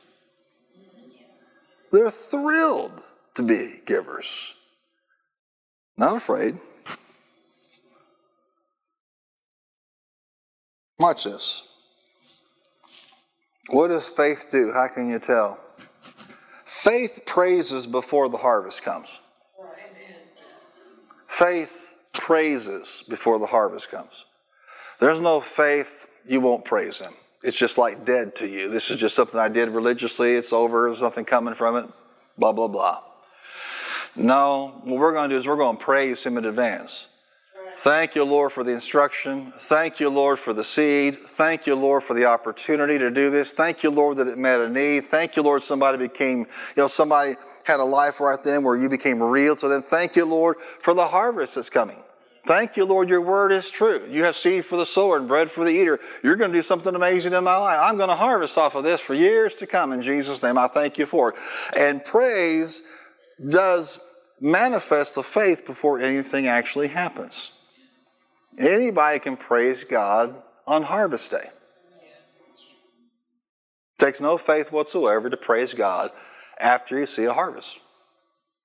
[1.92, 4.54] They're thrilled to be givers,
[5.96, 6.58] not afraid.
[10.98, 11.68] Watch this.
[13.68, 14.72] What does faith do?
[14.72, 15.58] How can you tell?
[16.64, 19.20] Faith praises before the harvest comes.
[21.26, 24.24] Faith praises before the harvest comes.
[25.00, 27.12] There's no faith, you won't praise Him.
[27.42, 28.70] It's just like dead to you.
[28.70, 30.34] This is just something I did religiously.
[30.34, 30.88] It's over.
[30.88, 31.86] There's nothing coming from it.
[32.38, 33.02] Blah, blah, blah.
[34.16, 37.08] No, what we're going to do is we're going to praise Him in advance.
[37.76, 39.52] Thank you, Lord, for the instruction.
[39.56, 41.18] Thank you, Lord, for the seed.
[41.18, 43.52] Thank you, Lord, for the opportunity to do this.
[43.52, 45.04] Thank you, Lord, that it met a need.
[45.04, 46.46] Thank you, Lord, somebody became, you
[46.76, 49.56] know, somebody had a life right then where you became real.
[49.56, 52.02] So then thank you, Lord, for the harvest that's coming.
[52.46, 54.06] Thank you, Lord, your word is true.
[54.10, 55.98] You have seed for the sower and bread for the eater.
[56.22, 57.78] You're going to do something amazing in my life.
[57.80, 59.92] I'm going to harvest off of this for years to come.
[59.92, 61.36] In Jesus' name, I thank you for it.
[61.76, 62.82] And praise
[63.48, 64.06] does
[64.40, 67.53] manifest the faith before anything actually happens.
[68.58, 71.48] Anybody can praise God on harvest day.
[73.96, 76.10] It takes no faith whatsoever to praise God
[76.58, 77.78] after you see a harvest.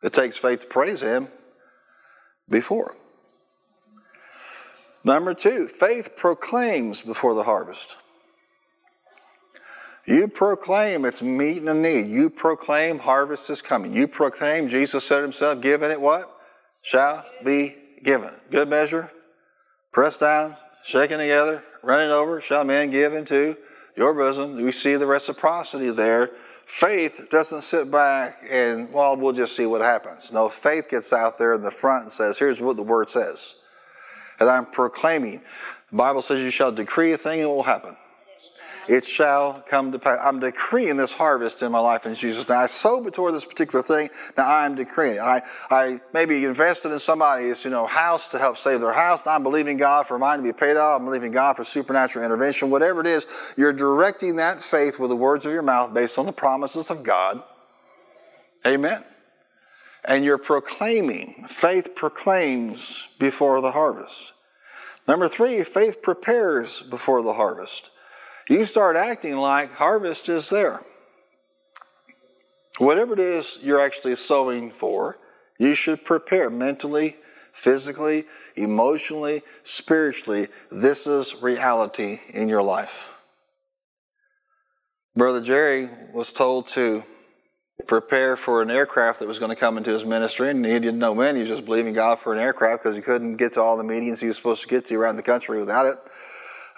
[0.04, 1.28] It takes faith to praise Him
[2.50, 2.96] before.
[5.04, 7.98] Number two, faith proclaims before the harvest.
[10.06, 12.08] You proclaim it's meeting a need.
[12.08, 13.94] You proclaim harvest is coming.
[13.96, 16.36] You proclaim Jesus said himself, given it what?
[16.82, 18.32] Shall be given.
[18.50, 19.10] Good measure,
[19.92, 23.58] pressed down, shaken together, running over, shall men give into
[23.96, 24.56] your bosom.
[24.56, 26.32] We see the reciprocity there.
[26.66, 30.32] Faith doesn't sit back and, well, we'll just see what happens.
[30.32, 33.56] No, faith gets out there in the front and says, here's what the word says.
[34.40, 35.42] And I'm proclaiming.
[35.90, 37.98] The Bible says you shall decree a thing and it will happen.
[38.90, 40.20] It shall come to pass.
[40.24, 42.58] I'm decreeing this harvest in my life in Jesus' name.
[42.58, 44.10] I sowed toward this particular thing.
[44.36, 45.20] Now I am decreeing.
[45.20, 49.28] I, I maybe invested in somebody's, you know, house to help save their house.
[49.28, 51.00] I'm believing God for mine to be paid off.
[51.00, 52.72] I'm believing God for supernatural intervention.
[52.72, 56.26] Whatever it is, you're directing that faith with the words of your mouth based on
[56.26, 57.44] the promises of God.
[58.66, 59.04] Amen.
[60.04, 61.46] And you're proclaiming.
[61.48, 64.34] Faith proclaims before the harvest.
[65.08, 67.92] Number three, faith prepares before the harvest
[68.50, 70.82] you start acting like harvest is there.
[72.78, 75.18] Whatever it is you're actually sowing for,
[75.58, 77.18] you should prepare mentally,
[77.52, 78.24] physically,
[78.56, 80.48] emotionally, spiritually.
[80.72, 83.14] This is reality in your life.
[85.16, 87.04] Brother Jerry was told to
[87.88, 91.00] prepare for an aircraft that was going to come into his ministry, and he didn't
[91.00, 91.36] know when.
[91.36, 93.84] He was just believing God for an aircraft because he couldn't get to all the
[93.84, 95.98] meetings he was supposed to get to around the country without it.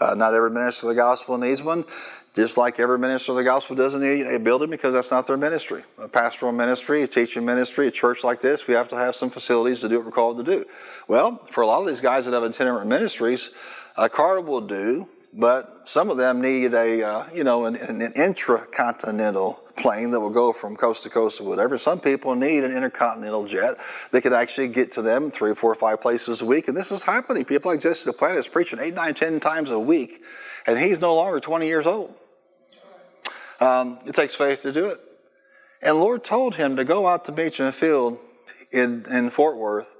[0.02, 1.86] Uh, not every minister of the gospel needs one,
[2.34, 5.38] just like every minister of the gospel doesn't need a building because that's not their
[5.38, 5.84] ministry.
[6.00, 9.30] A pastoral ministry, a teaching ministry, a church like this, we have to have some
[9.30, 10.66] facilities to do what we're called to do.
[11.08, 13.54] Well, for a lot of these guys that have itinerant ministries,
[13.96, 18.12] a car will do, but some of them need a, uh, you know, an, an
[18.14, 21.78] intracontinental plane that will go from coast to coast or whatever.
[21.78, 23.76] Some people need an intercontinental jet
[24.12, 26.68] that could actually get to them three, four, five places a week.
[26.68, 27.46] And this is happening.
[27.46, 30.22] People like Jesse Duplantis is preaching eight, nine, ten times a week,
[30.68, 32.14] and he's no longer 20 years old.
[33.60, 35.00] Um, it takes faith to do it.
[35.82, 38.18] And Lord told him to go out to Meacham Field
[38.72, 39.96] in, in Fort Worth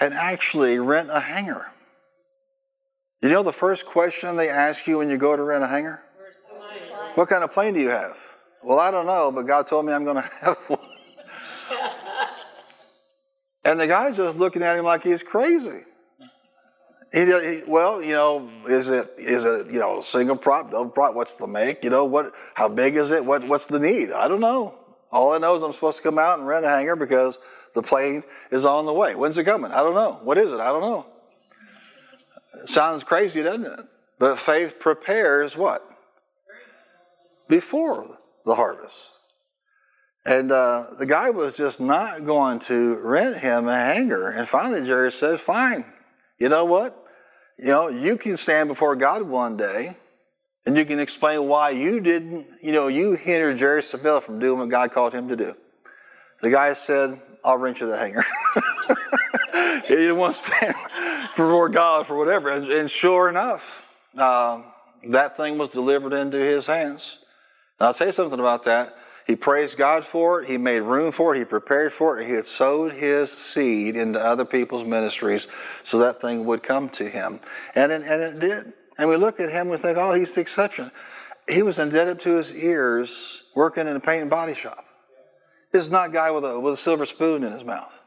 [0.00, 1.70] and actually rent a hangar.
[3.22, 6.02] You know the first question they ask you when you go to rent a hangar?
[7.14, 8.18] What kind of plane do you have?
[8.62, 10.78] Well, I don't know, but God told me I'm going to have one.
[13.64, 15.80] and the guy's just looking at him like he's crazy.
[17.12, 21.14] He, he, well, you know, is it is it you know single prop, double prop?
[21.14, 21.84] What's the make?
[21.84, 22.32] You know what?
[22.54, 23.22] How big is it?
[23.22, 24.12] What what's the need?
[24.12, 24.74] I don't know.
[25.10, 27.38] All I know is I'm supposed to come out and rent a hangar because
[27.74, 29.14] the plane is on the way.
[29.14, 29.70] When's it coming?
[29.72, 30.20] I don't know.
[30.22, 30.60] What is it?
[30.60, 31.06] I don't know.
[32.62, 33.80] It sounds crazy, doesn't it?
[34.18, 35.86] But faith prepares what?
[37.46, 39.12] Before the harvest.
[40.24, 44.30] And uh, the guy was just not going to rent him a hangar.
[44.30, 45.84] And finally, Jerry said, Fine,
[46.38, 46.96] you know what?
[47.58, 49.96] You know, you can stand before God one day
[50.64, 54.60] and you can explain why you didn't, you know, you hindered Jerry Savelle from doing
[54.60, 55.54] what God called him to do.
[56.40, 58.24] The guy said, I'll rent you the hangar.
[59.88, 60.74] he didn't want to stand
[61.30, 62.50] before God for whatever.
[62.50, 64.64] And, and sure enough, um,
[65.08, 67.18] that thing was delivered into his hands.
[67.82, 68.96] And I'll tell you something about that.
[69.26, 70.48] He praised God for it.
[70.48, 71.38] He made room for it.
[71.40, 72.28] He prepared for it.
[72.28, 75.48] He had sowed his seed into other people's ministries
[75.82, 77.40] so that thing would come to him.
[77.74, 78.72] And it, and it did.
[78.98, 80.92] And we look at him and we think, oh, he's the exception.
[81.48, 84.84] He was indebted to his ears working in a paint and body shop.
[85.72, 88.00] This is not a guy with a, with a silver spoon in his mouth.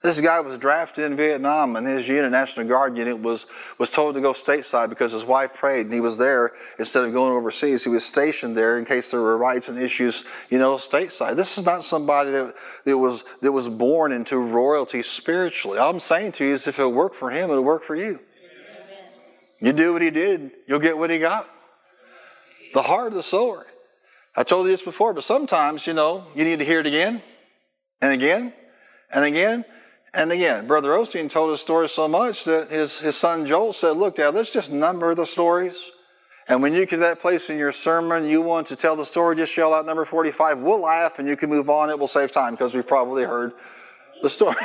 [0.00, 3.46] This guy was drafted in Vietnam, and his unit, National Guard unit, was,
[3.78, 7.12] was told to go stateside because his wife prayed, and he was there instead of
[7.12, 7.82] going overseas.
[7.82, 11.34] He was stationed there in case there were rights and issues, you know, stateside.
[11.34, 15.78] This is not somebody that, that, was, that was born into royalty spiritually.
[15.78, 18.20] All I'm saying to you is if it worked for him, it'll work for you.
[19.60, 21.48] You do what he did, you'll get what he got.
[22.72, 23.66] The heart of the sower.
[24.36, 27.20] I told you this before, but sometimes, you know, you need to hear it again
[28.00, 28.52] and again
[29.10, 29.64] and again
[30.14, 33.92] and again, Brother Osteen told his story so much that his, his son Joel said,
[33.92, 35.90] Look, Dad, let's just number the stories.
[36.48, 39.04] And when you get to that place in your sermon, you want to tell the
[39.04, 40.60] story, just yell out number 45.
[40.60, 41.90] We'll laugh and you can move on.
[41.90, 43.52] It will save time because we probably heard
[44.22, 44.56] the story.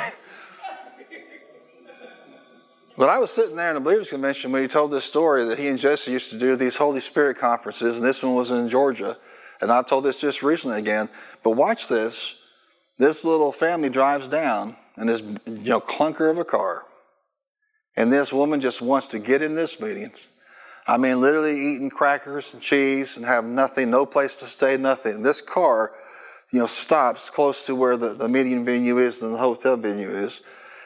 [2.96, 5.58] but I was sitting there in the Believers Convention when he told this story that
[5.58, 8.66] he and Jesse used to do these Holy Spirit conferences, and this one was in
[8.70, 9.18] Georgia.
[9.60, 11.10] And I've told this just recently again.
[11.42, 12.36] But watch this.
[12.96, 16.84] This little family drives down in this you know clunker of a car.
[17.96, 20.12] And this woman just wants to get in this meeting.
[20.86, 25.22] I mean, literally eating crackers and cheese and have nothing, no place to stay, nothing.
[25.22, 25.92] This car,
[26.52, 30.08] you know, stops close to where the, the meeting venue is and the hotel venue
[30.08, 30.42] is.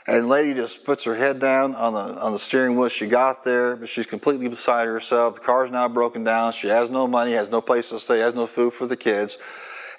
[0.06, 2.88] And lady just puts her head down on the on the steering wheel.
[2.88, 5.34] She got there, but she's completely beside herself.
[5.34, 6.52] The car's now broken down.
[6.52, 9.36] She has no money, has no place to stay, has no food for the kids.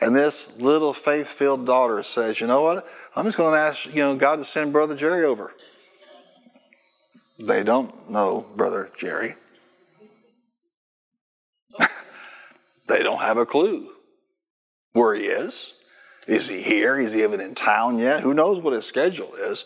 [0.02, 2.88] And this little faith-filled daughter says, "You know what?
[3.16, 5.54] I'm just going to ask, you know, God to send Brother Jerry over.
[7.40, 9.36] They don't know Brother Jerry.
[12.88, 13.90] they don't have a clue
[14.94, 15.74] where he is.
[16.28, 16.98] Is he here?
[16.98, 18.22] Is he even in town yet?
[18.22, 19.66] Who knows what his schedule is?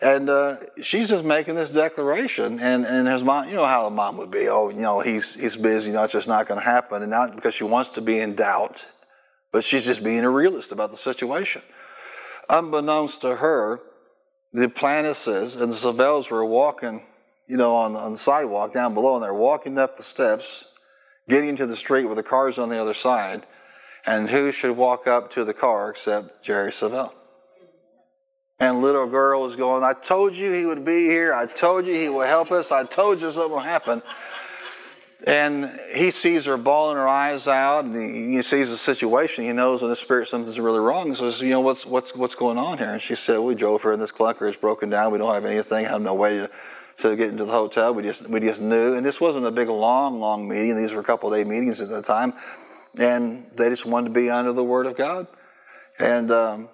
[0.00, 3.94] And uh, she's just making this declaration, and, and his mom, you know how the
[3.94, 4.48] mom would be.
[4.48, 5.90] Oh, you know, he's he's busy.
[5.90, 8.18] You know, it's just not going to happen, and not because she wants to be
[8.18, 8.90] in doubt,
[9.52, 11.62] but she's just being a realist about the situation.
[12.48, 13.80] Unbeknownst to her,
[14.52, 17.02] the Planuses and the Savelles were walking,
[17.46, 20.72] you know, on, on the sidewalk down below, and they're walking up the steps,
[21.28, 23.46] getting to the street with the cars on the other side.
[24.06, 27.12] And who should walk up to the car except Jerry Savelle?
[28.58, 31.32] And little girl was going, I told you he would be here.
[31.32, 32.70] I told you he would help us.
[32.70, 34.02] I told you something will happen.
[35.26, 39.44] And he sees her bawling her eyes out, and he, sees the situation.
[39.44, 41.08] He knows in his spirit something's really wrong.
[41.08, 43.82] He says, "You know what's what's what's going on here?" And she said, "We drove
[43.82, 45.12] her, in this clunker It's broken down.
[45.12, 45.84] We don't have anything.
[45.84, 46.50] Have no way to,
[46.98, 47.92] to get into the hotel.
[47.92, 50.76] We just we just knew." And this wasn't a big, long, long meeting.
[50.76, 52.32] These were a couple day meetings at the time,
[52.98, 55.26] and they just wanted to be under the Word of God.
[55.98, 56.70] And um,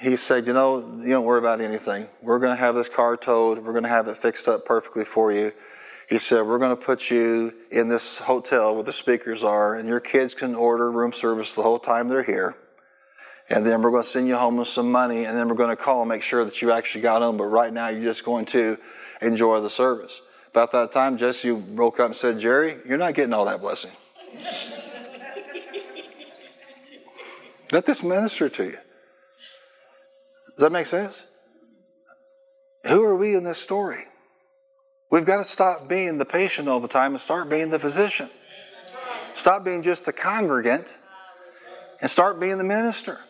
[0.00, 2.06] he said, "You know, you don't worry about anything.
[2.22, 3.58] We're going to have this car towed.
[3.58, 5.50] We're going to have it fixed up perfectly for you."
[6.08, 9.88] He said, We're going to put you in this hotel where the speakers are, and
[9.88, 12.56] your kids can order room service the whole time they're here.
[13.48, 15.74] And then we're going to send you home with some money, and then we're going
[15.74, 17.36] to call and make sure that you actually got home.
[17.36, 18.76] But right now, you're just going to
[19.20, 20.20] enjoy the service.
[20.50, 23.92] About that time, Jesse broke up and said, Jerry, you're not getting all that blessing.
[27.72, 28.70] Let this minister to you.
[28.70, 31.26] Does that make sense?
[32.88, 34.04] Who are we in this story?
[35.10, 38.28] We've got to stop being the patient all the time and start being the physician.
[39.34, 40.96] Stop being just the congregant
[42.00, 43.20] and start being the minister.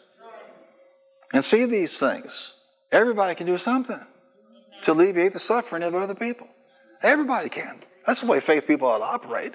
[1.33, 2.55] And see these things.
[2.93, 4.01] Everybody can do something
[4.83, 6.49] to alleviate the suffering of other people.
[7.03, 7.83] Everybody can.
[8.07, 9.55] That's the way faith people ought to operate.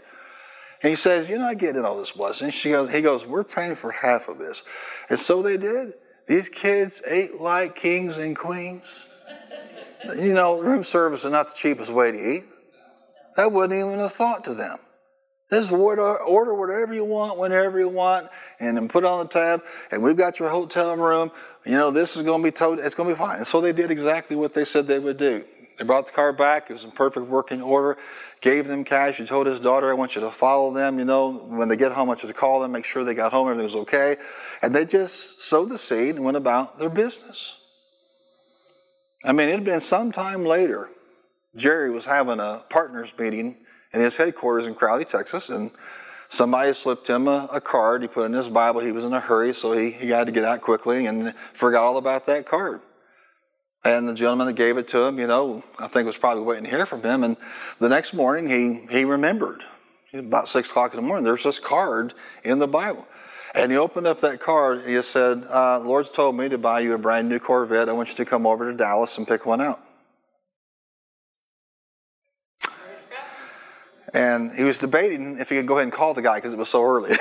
[0.83, 2.49] And he says, You're not getting all this blessing.
[2.49, 4.63] She goes, he goes, We're paying for half of this.
[5.09, 5.93] And so they did.
[6.27, 9.07] These kids ate like kings and queens.
[10.05, 12.43] You know, room service is not the cheapest way to eat.
[13.35, 14.77] That wasn't even a thought to them.
[15.51, 18.29] Just order, order whatever you want, whenever you want,
[18.59, 19.61] and then put on the tab.
[19.91, 21.29] And we've got your hotel room.
[21.65, 23.37] You know, this is going to be told, it's going to be fine.
[23.37, 25.43] And so they did exactly what they said they would do.
[25.77, 26.69] They brought the car back.
[26.69, 27.97] It was in perfect working order.
[28.39, 29.17] Gave them cash.
[29.17, 30.97] He told his daughter, I want you to follow them.
[30.97, 33.13] You know, when they get home, I want you to call them, make sure they
[33.13, 34.15] got home, everything was okay.
[34.61, 37.57] And they just sowed the seed and went about their business.
[39.23, 40.89] I mean, it had been some time later.
[41.55, 43.57] Jerry was having a partners meeting
[43.93, 45.69] in his headquarters in Crowley, Texas, and
[46.29, 48.01] somebody slipped him a, a, card.
[48.01, 48.79] He put in his Bible.
[48.79, 51.83] He was in a hurry, so he, he had to get out quickly and forgot
[51.83, 52.81] all about that card.
[53.83, 56.65] And the gentleman that gave it to him, you know, I think was probably waiting
[56.65, 57.23] to hear from him.
[57.23, 57.35] And
[57.79, 59.63] the next morning, he, he remembered.
[60.13, 62.13] About six o'clock in the morning, there's this card
[62.43, 63.07] in the Bible.
[63.53, 66.79] And he opened up that card and he said, uh, Lord's told me to buy
[66.79, 67.89] you a brand new Corvette.
[67.89, 69.81] I want you to come over to Dallas and pick one out.
[74.13, 76.59] And he was debating if he could go ahead and call the guy because it
[76.59, 77.15] was so early.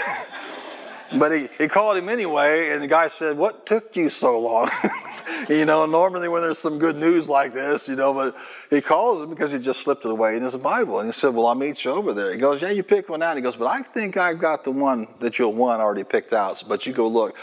[1.19, 4.69] but he, he called him anyway, and the guy said, What took you so long?
[5.49, 8.37] you know, normally when there's some good news like this, you know, but
[8.69, 11.01] he calls him because he just slipped it away in his Bible.
[11.01, 12.33] And he said, Well, I'll meet you over there.
[12.33, 13.37] He goes, Yeah, you picked one out.
[13.37, 16.63] He goes, But I think I've got the one that you'll want already picked out,
[16.69, 17.37] but you go look.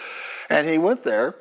[0.50, 1.36] And he went there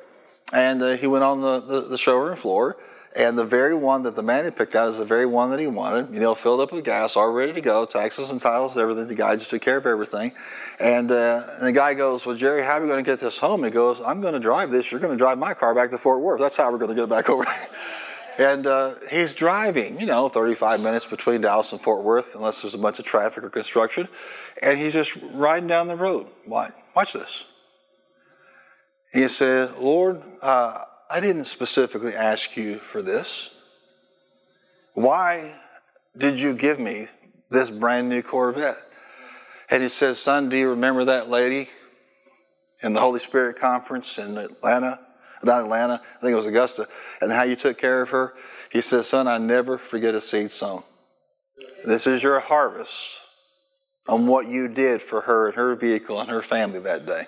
[0.53, 2.77] and uh, he went on the, the, the showroom floor
[3.15, 5.59] and the very one that the man had picked out is the very one that
[5.59, 6.13] he wanted.
[6.13, 9.07] You know, filled up with gas, all ready to go, taxes and titles, everything.
[9.07, 10.33] The guy just took care of everything.
[10.79, 13.37] And, uh, and the guy goes, Well, Jerry, how are we going to get this
[13.37, 13.63] home?
[13.63, 14.91] He goes, I'm going to drive this.
[14.91, 16.39] You're going to drive my car back to Fort Worth.
[16.39, 17.43] That's how we're going to get it back over.
[17.43, 18.51] There.
[18.51, 22.75] and uh, he's driving, you know, 35 minutes between Dallas and Fort Worth, unless there's
[22.75, 24.07] a bunch of traffic or construction.
[24.61, 26.27] And he's just riding down the road.
[26.45, 27.45] Watch, watch this.
[29.11, 33.51] He said, Lord, uh, I didn't specifically ask you for this.
[34.93, 35.53] Why
[36.17, 37.07] did you give me
[37.49, 38.77] this brand new Corvette?
[39.69, 41.69] And he says, Son, do you remember that lady
[42.81, 44.99] in the Holy Spirit conference in Atlanta?
[45.43, 46.87] Not Atlanta, I think it was Augusta,
[47.21, 48.33] and how you took care of her?
[48.71, 50.83] He says, Son, I never forget a seed sown.
[51.85, 53.21] This is your harvest
[54.07, 57.27] on what you did for her and her vehicle and her family that day.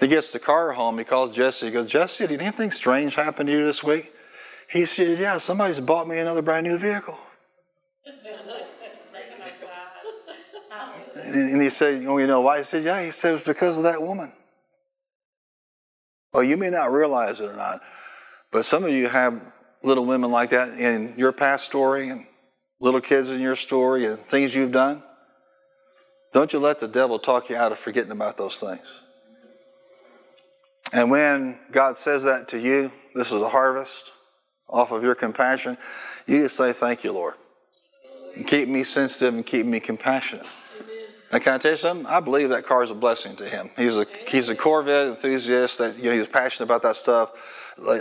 [0.00, 0.96] He gets the car home.
[0.96, 1.66] He calls Jesse.
[1.66, 4.12] He goes, Jesse, did anything strange happen to you this week?
[4.68, 7.18] He said, Yeah, somebody's bought me another brand new vehicle.
[11.14, 12.58] and he said, Oh, you know why?
[12.58, 14.32] He said, Yeah, he said, It was because of that woman.
[16.32, 17.80] Well, you may not realize it or not,
[18.52, 19.42] but some of you have
[19.82, 22.24] little women like that in your past story and
[22.80, 25.02] little kids in your story and things you've done.
[26.32, 29.02] Don't you let the devil talk you out of forgetting about those things.
[30.92, 34.12] And when God says that to you, This is a harvest
[34.68, 35.76] off of your compassion.
[36.26, 37.34] You just say, Thank you, Lord.
[38.36, 40.46] And keep me sensitive and keep me compassionate.
[41.32, 42.06] And can I tell you something?
[42.06, 43.70] I believe that car is a blessing to him.
[43.76, 45.78] He's a he's a Corvette enthusiast.
[45.78, 47.32] That you know he's passionate about that stuff.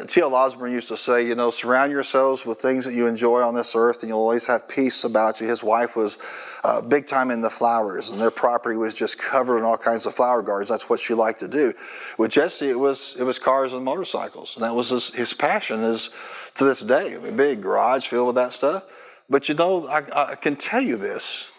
[0.07, 0.36] T.L.
[0.36, 3.75] Osborn used to say, you know, surround yourselves with things that you enjoy on this
[3.75, 5.47] earth, and you'll always have peace about you.
[5.47, 6.17] His wife was
[6.63, 10.05] uh, big time in the flowers, and their property was just covered in all kinds
[10.05, 10.69] of flower gardens.
[10.69, 11.73] That's what she liked to do.
[12.17, 15.82] With Jesse, it was it was cars and motorcycles, and that was his, his passion.
[15.82, 16.09] Is
[16.55, 18.84] to this day, a big garage filled with that stuff.
[19.30, 21.51] But you know, I, I can tell you this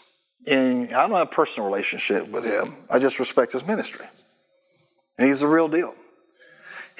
[0.46, 2.74] and I don't have a personal relationship with him.
[2.88, 4.06] I just respect his ministry.
[5.18, 5.94] And he's the real deal.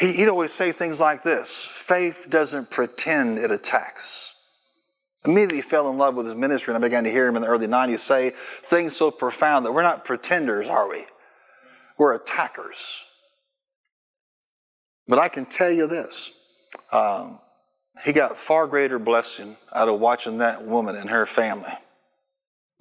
[0.01, 4.37] He, he'd always say things like this faith doesn't pretend it attacks.
[5.27, 7.49] Immediately fell in love with his ministry, and I began to hear him in the
[7.49, 11.05] early 90s say things so profound that we're not pretenders, are we?
[11.99, 13.05] We're attackers.
[15.07, 16.33] But I can tell you this
[16.91, 17.39] um,
[18.03, 21.73] he got far greater blessing out of watching that woman and her family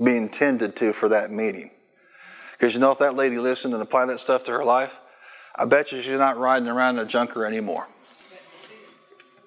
[0.01, 1.71] being tended to for that meeting.
[2.53, 5.01] Because you know, if that lady listened and applied that stuff to her life,
[5.55, 7.87] I bet you she's not riding around in a junker anymore.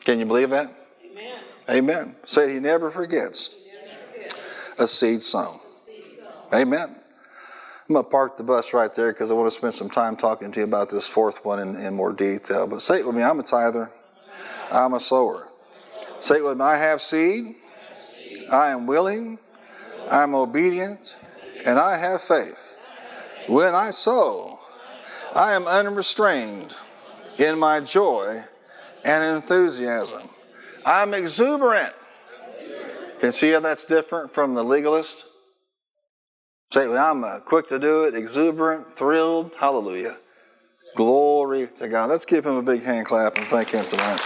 [0.05, 0.73] Can you believe that?
[1.05, 1.39] Amen.
[1.71, 2.17] Amen.
[2.25, 3.55] Say he never forgets
[4.79, 5.59] a seed sown.
[6.53, 6.95] Amen.
[7.89, 10.17] I'm going to park the bus right there because I want to spend some time
[10.17, 12.67] talking to you about this fourth one in, in more detail.
[12.67, 13.91] But say it with me I'm a tither,
[14.71, 15.49] I'm a sower.
[16.21, 17.57] Say it with me I have seed,
[18.51, 19.39] I am willing,
[20.11, 21.17] I'm obedient,
[21.67, 22.79] and I have faith.
[23.49, 24.52] When I sow,
[25.35, 26.77] I am unrestrained
[27.39, 28.43] in my joy
[29.05, 30.29] and enthusiasm.
[30.85, 31.95] I'm exuberant.
[33.21, 35.27] Can see how that's different from the legalist?
[36.73, 39.53] Say, I'm uh, quick to do it, exuberant, thrilled.
[39.59, 40.17] Hallelujah.
[40.97, 42.11] Glory to God.
[42.11, 44.21] Let's give him a big hand clap and thank him tonight.